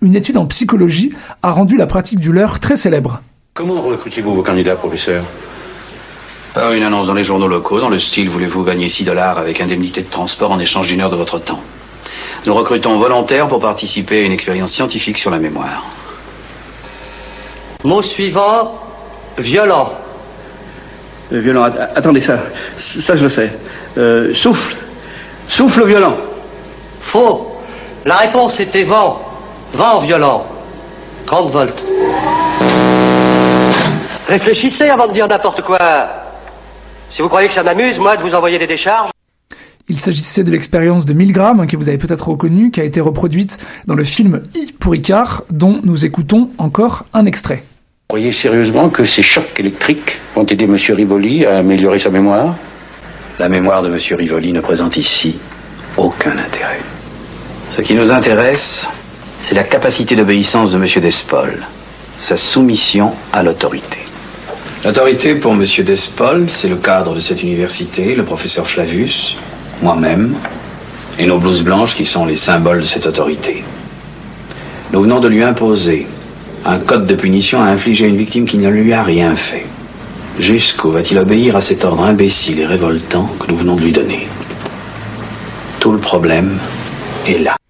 [0.00, 3.22] une étude en psychologie a rendu la pratique du leurre très célèbre.
[3.54, 5.24] Comment recrutez-vous vos candidats, professeur?
[6.56, 10.02] Une annonce dans les journaux locaux, dans le style voulez-vous gagner 6 dollars avec indemnité
[10.02, 11.60] de transport en échange d'une heure de votre temps?
[12.44, 15.84] Nous recrutons volontaires pour participer à une expérience scientifique sur la mémoire.
[17.84, 18.78] Mot suivant,
[19.38, 19.92] violent.
[21.32, 22.38] Euh, violent, att- attendez ça,
[22.76, 23.50] ça je le sais.
[23.96, 24.76] Euh, souffle,
[25.48, 26.16] souffle violent.
[27.00, 27.56] Faux.
[28.04, 29.20] La réponse était vent.
[29.72, 30.44] Vent violent.
[31.26, 31.82] 30 volts.
[34.28, 35.78] Réfléchissez avant de dire n'importe quoi.
[37.12, 39.10] Si vous croyez que ça m'amuse, moi, de vous envoyer des décharges.
[39.86, 43.02] Il s'agissait de l'expérience de Milgram, hein, que vous avez peut-être reconnue, qui a été
[43.02, 47.64] reproduite dans le film I pour Icare, dont nous écoutons encore un extrait.
[48.08, 50.74] Croyez sérieusement que ces chocs électriques vont aider M.
[50.74, 52.56] Rivoli à améliorer sa mémoire?
[53.38, 53.98] La mémoire de M.
[54.16, 55.36] Rivoli ne présente ici
[55.98, 56.80] aucun intérêt.
[57.70, 58.88] Ce qui nous intéresse,
[59.42, 60.86] c'est la capacité d'obéissance de M.
[61.02, 61.58] Despol,
[62.18, 63.98] sa soumission à l'autorité.
[64.84, 65.64] L'autorité pour M.
[65.84, 69.36] Despol, c'est le cadre de cette université, le professeur Flavius,
[69.80, 70.34] moi-même,
[71.20, 73.62] et nos blouses blanches qui sont les symboles de cette autorité.
[74.92, 76.08] Nous venons de lui imposer
[76.64, 79.66] un code de punition à infliger à une victime qui ne lui a rien fait.
[80.40, 84.26] Jusqu'où va-t-il obéir à cet ordre imbécile et révoltant que nous venons de lui donner?
[85.78, 86.58] Tout le problème
[87.28, 87.61] est là.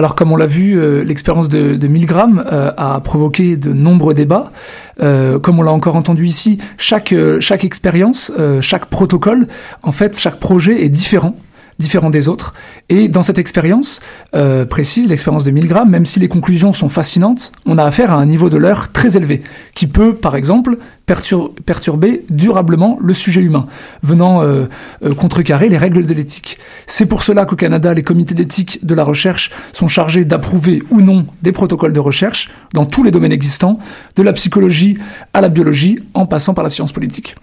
[0.00, 4.50] Alors comme on l'a vu, euh, l'expérience de, Milgram euh, a provoqué de nombreux débats.
[5.02, 8.32] Euh, comme on l'a encore entendu ici, chaque, expérience,
[8.62, 9.46] chaque protocole,
[9.82, 11.36] en fait, chaque projet est différent
[11.80, 12.54] différent des autres.
[12.88, 14.00] Et dans cette expérience
[14.34, 18.16] euh, précise, l'expérience de Milgram, même si les conclusions sont fascinantes, on a affaire à
[18.16, 19.42] un niveau de l'heure très élevé,
[19.74, 23.66] qui peut, par exemple, pertur- perturber durablement le sujet humain,
[24.02, 24.66] venant euh,
[25.02, 26.58] euh, contrecarrer les règles de l'éthique.
[26.86, 31.00] C'est pour cela qu'au Canada, les comités d'éthique de la recherche sont chargés d'approuver ou
[31.00, 33.78] non des protocoles de recherche dans tous les domaines existants,
[34.14, 34.98] de la psychologie
[35.32, 37.34] à la biologie, en passant par la science politique.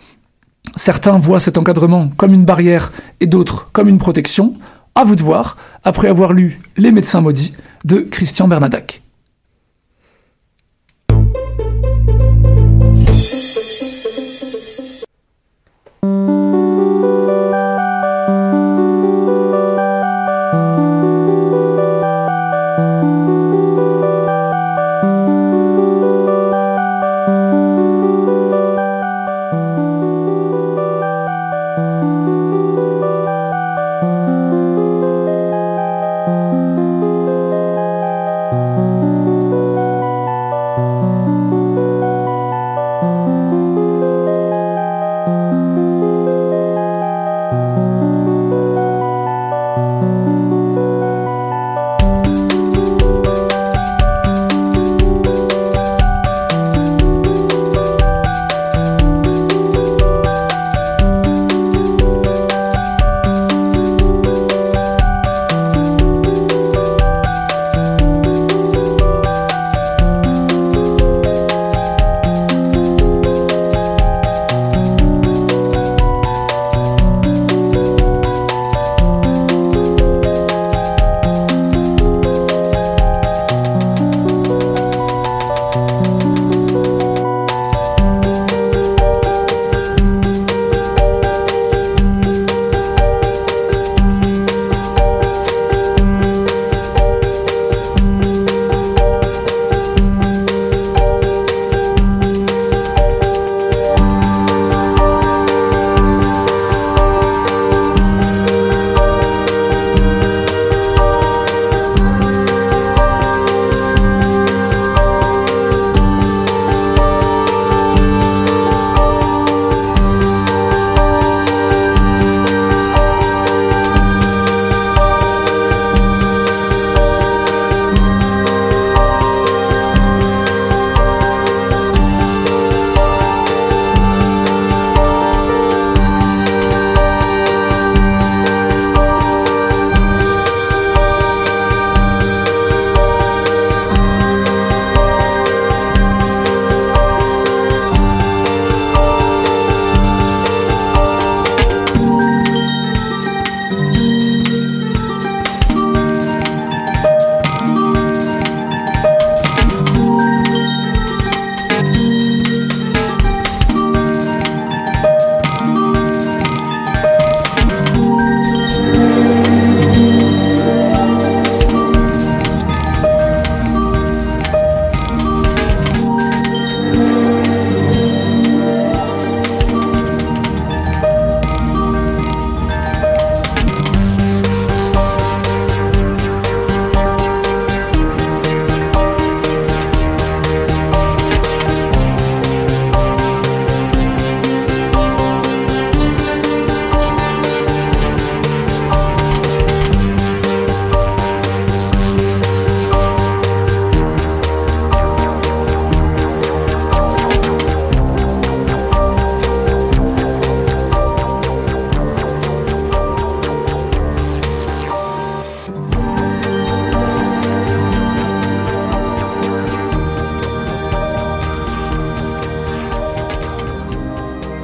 [0.75, 4.53] Certains voient cet encadrement comme une barrière et d'autres comme une protection.
[4.95, 7.53] À vous de voir, après avoir lu Les médecins maudits
[7.85, 9.01] de Christian Bernadac.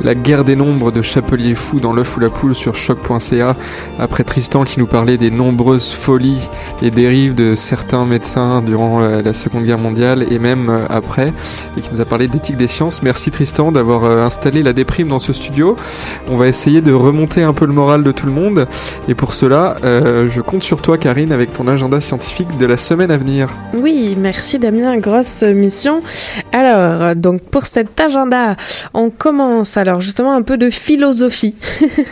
[0.03, 3.55] La guerre des nombres de Chapelier Fou dans l'œuf ou la poule sur choc.ca.
[3.99, 6.49] Après Tristan qui nous parlait des nombreuses folies
[6.81, 11.33] et dérives de certains médecins durant la, Seconde Guerre mondiale et même euh, après,
[11.77, 13.01] et qui nous a parlé d'éthique des sciences.
[13.01, 15.75] Merci Tristan d'avoir euh, installé la déprime dans ce studio.
[16.29, 18.67] On va essayer de remonter un peu le moral de tout le monde.
[19.07, 22.77] Et pour cela, euh, je compte sur toi Karine avec ton agenda scientifique de la
[22.77, 23.49] semaine à venir.
[23.73, 26.01] Oui, merci Damien, grosse mission.
[26.51, 28.55] Alors, donc pour cet agenda,
[28.93, 31.55] on commence alors justement un peu de philosophie,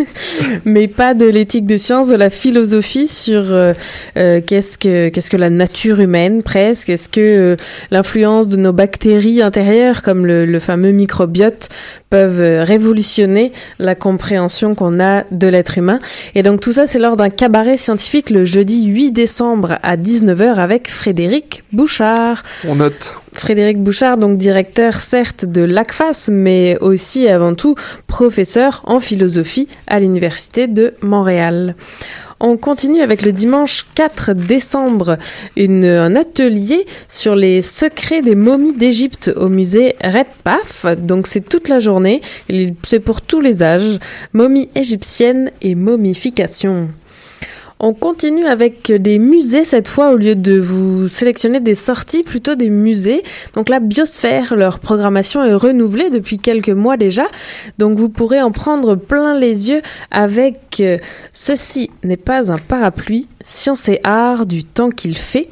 [0.66, 3.74] mais pas de l'éthique des sciences, de la philosophie sur euh,
[4.18, 7.56] euh, qu'est-ce que qu'est-ce que la nature humaine presque, est-ce que euh,
[7.92, 11.70] l'influence de nos bactéries intérieures comme le fameux microbiote
[12.12, 15.97] peuvent révolutionner la compréhension qu'on a de l'être humain.
[16.36, 20.55] Et donc tout ça, c'est lors d'un cabaret scientifique le jeudi 8 décembre à 19h
[20.55, 22.43] avec Frédéric Bouchard.
[22.68, 23.16] On note.
[23.34, 27.76] Frédéric Bouchard, donc directeur certes de l'ACFAS, mais aussi avant tout
[28.07, 31.76] professeur en philosophie à l'Université de Montréal.
[32.44, 35.20] On continue avec le dimanche 4 décembre,
[35.56, 40.88] une, un atelier sur les secrets des momies d'Égypte au musée Redpaf.
[40.98, 42.22] Donc c'est toute la journée,
[42.84, 44.00] c'est pour tous les âges,
[44.34, 46.89] momies égyptiennes et momification.
[47.84, 52.54] On continue avec des musées cette fois au lieu de vous sélectionner des sorties, plutôt
[52.54, 53.24] des musées.
[53.56, 57.26] Donc la Biosphère, leur programmation est renouvelée depuis quelques mois déjà.
[57.80, 61.00] Donc vous pourrez en prendre plein les yeux avec euh,
[61.34, 65.50] Ceci n'est pas un parapluie, science et art du temps qu'il fait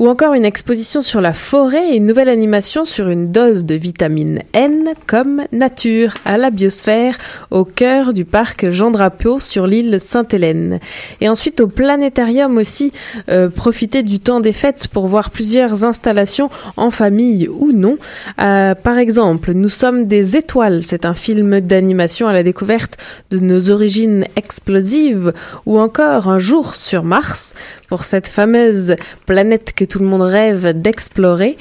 [0.00, 3.74] ou encore une exposition sur la forêt et une nouvelle animation sur une dose de
[3.74, 7.18] vitamine N comme nature à la biosphère
[7.50, 10.80] au cœur du parc Jean Drapeau sur l'île Sainte-Hélène.
[11.20, 12.92] Et ensuite au planétarium aussi,
[13.28, 16.48] euh, profiter du temps des fêtes pour voir plusieurs installations
[16.78, 17.98] en famille ou non.
[18.40, 22.96] Euh, par exemple, Nous sommes des étoiles, c'est un film d'animation à la découverte
[23.30, 25.34] de nos origines explosives
[25.66, 27.54] ou encore Un jour sur Mars
[27.90, 28.94] pour cette fameuse
[29.26, 31.58] planète que tout le monde rêve d'explorer.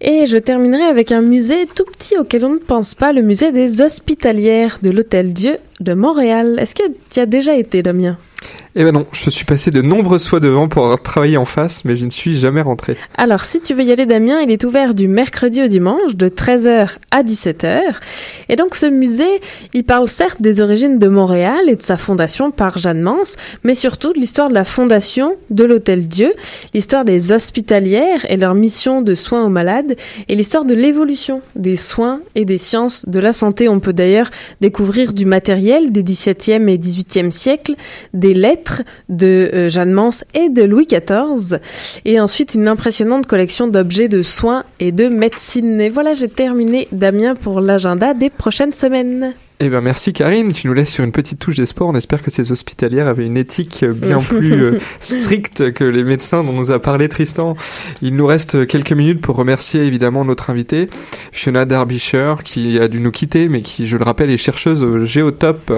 [0.00, 3.52] Et je terminerai avec un musée tout petit auquel on ne pense pas, le musée
[3.52, 6.56] des Hospitalières de l'Hôtel Dieu de Montréal.
[6.58, 8.16] Est-ce que tu as déjà été, Damien?
[8.76, 11.84] Eh ben non, je suis passé de nombreuses fois devant pour avoir travaillé en face,
[11.84, 12.96] mais je ne suis jamais rentré.
[13.16, 16.28] Alors, si tu veux y aller, Damien, il est ouvert du mercredi au dimanche, de
[16.28, 17.80] 13h à 17h.
[18.48, 19.40] Et donc, ce musée,
[19.74, 23.76] il parle certes des origines de Montréal et de sa fondation par Jeanne Mance, mais
[23.76, 26.32] surtout de l'histoire de la fondation de l'Hôtel Dieu,
[26.74, 29.94] l'histoire des hospitalières et leur mission de soins aux malades,
[30.28, 33.68] et l'histoire de l'évolution des soins et des sciences de la santé.
[33.68, 37.76] On peut d'ailleurs découvrir du matériel des 17e et 18e siècles,
[38.14, 38.63] des lettres
[39.08, 41.58] de euh, Jeanne Mance et de Louis XIV,
[42.04, 45.80] et ensuite une impressionnante collection d'objets de soins et de médecine.
[45.80, 49.34] Et voilà, j'ai terminé, Damien, pour l'agenda des prochaines semaines.
[49.66, 51.88] Eh ben merci Karine, tu nous laisses sur une petite touche d'espoir.
[51.88, 56.44] On espère que ces hospitalières avaient une éthique bien plus euh, stricte que les médecins
[56.44, 57.56] dont nous a parlé Tristan.
[58.02, 60.90] Il nous reste quelques minutes pour remercier évidemment notre invitée,
[61.32, 65.02] Fiona Derbyshire, qui a dû nous quitter, mais qui, je le rappelle, est chercheuse au
[65.06, 65.72] Géotop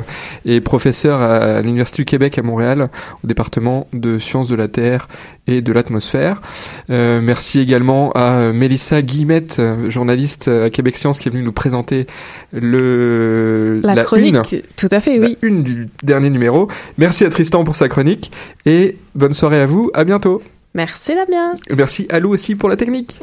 [0.44, 2.90] et professeure à l'Université du Québec à Montréal,
[3.22, 5.06] au département de sciences de la Terre
[5.46, 6.42] et de l'atmosphère.
[6.90, 12.08] Euh, merci également à Mélissa Guillemette, journaliste à Québec Science, qui est venue nous présenter
[12.52, 15.38] le La, chronique, une, tout à fait, la oui.
[15.42, 16.68] une du dernier numéro.
[16.98, 18.30] Merci à Tristan pour sa chronique
[18.64, 19.90] et bonne soirée à vous.
[19.94, 20.42] À bientôt.
[20.74, 21.54] Merci Damien.
[21.70, 23.18] Et merci à Lou aussi pour la technique.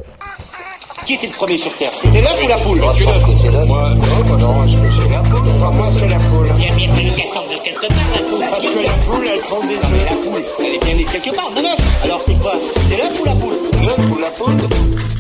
[1.06, 1.92] Qui était le premier sur Terre?
[1.94, 2.80] C'était l'œuf ou la poule?
[2.80, 3.68] L'œuf.
[3.68, 6.48] Moi, non, non, c'est la poule Enfin, moi, c'est la poule.
[6.58, 8.40] Il y a bien fallu qu'elle sorte de quelque part, la poule.
[8.50, 10.10] Parce que la poule, elle prend des œufs.
[10.10, 12.04] la poule, elle est bien née quelque part, de l'œuf.
[12.04, 12.56] Alors c'est quoi?
[12.90, 13.54] C'est l'œuf ou la poule?
[13.86, 15.13] L'œuf ou la poule